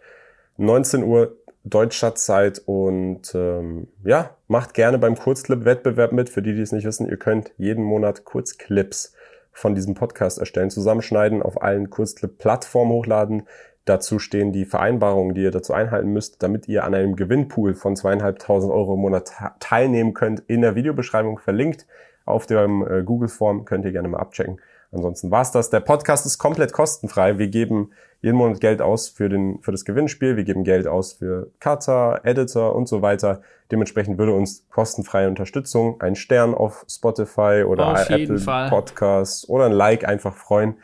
[0.57, 6.29] 19 Uhr Deutschstadtzeit und ähm, ja, macht gerne beim Kurzclip-Wettbewerb mit.
[6.29, 9.13] Für die, die es nicht wissen, ihr könnt jeden Monat Kurzclips
[9.51, 13.47] von diesem Podcast erstellen, zusammenschneiden, auf allen Kurzclip-Plattformen hochladen.
[13.86, 17.95] Dazu stehen die Vereinbarungen, die ihr dazu einhalten müsst, damit ihr an einem Gewinnpool von
[17.95, 20.41] zweieinhalbtausend Euro im Monat teilnehmen könnt.
[20.47, 21.86] In der Videobeschreibung verlinkt
[22.25, 24.59] auf dem äh, Google-Form könnt ihr gerne mal abchecken.
[24.91, 25.69] Ansonsten war's das.
[25.69, 27.38] Der Podcast ist komplett kostenfrei.
[27.38, 30.36] Wir geben jeden Monat Geld aus für, den, für das Gewinnspiel.
[30.38, 33.41] Wir geben Geld aus für Cutter, Editor und so weiter.
[33.71, 39.73] Dementsprechend würde uns kostenfreie Unterstützung, ein Stern auf Spotify oder auf Apple Podcasts oder ein
[39.73, 40.75] Like einfach freuen.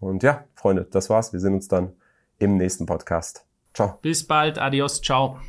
[0.00, 1.32] Und ja, Freunde, das war's.
[1.32, 1.92] Wir sehen uns dann
[2.40, 3.44] im nächsten Podcast.
[3.72, 3.98] Ciao.
[4.02, 4.58] Bis bald.
[4.58, 5.00] Adios.
[5.00, 5.40] Ciao.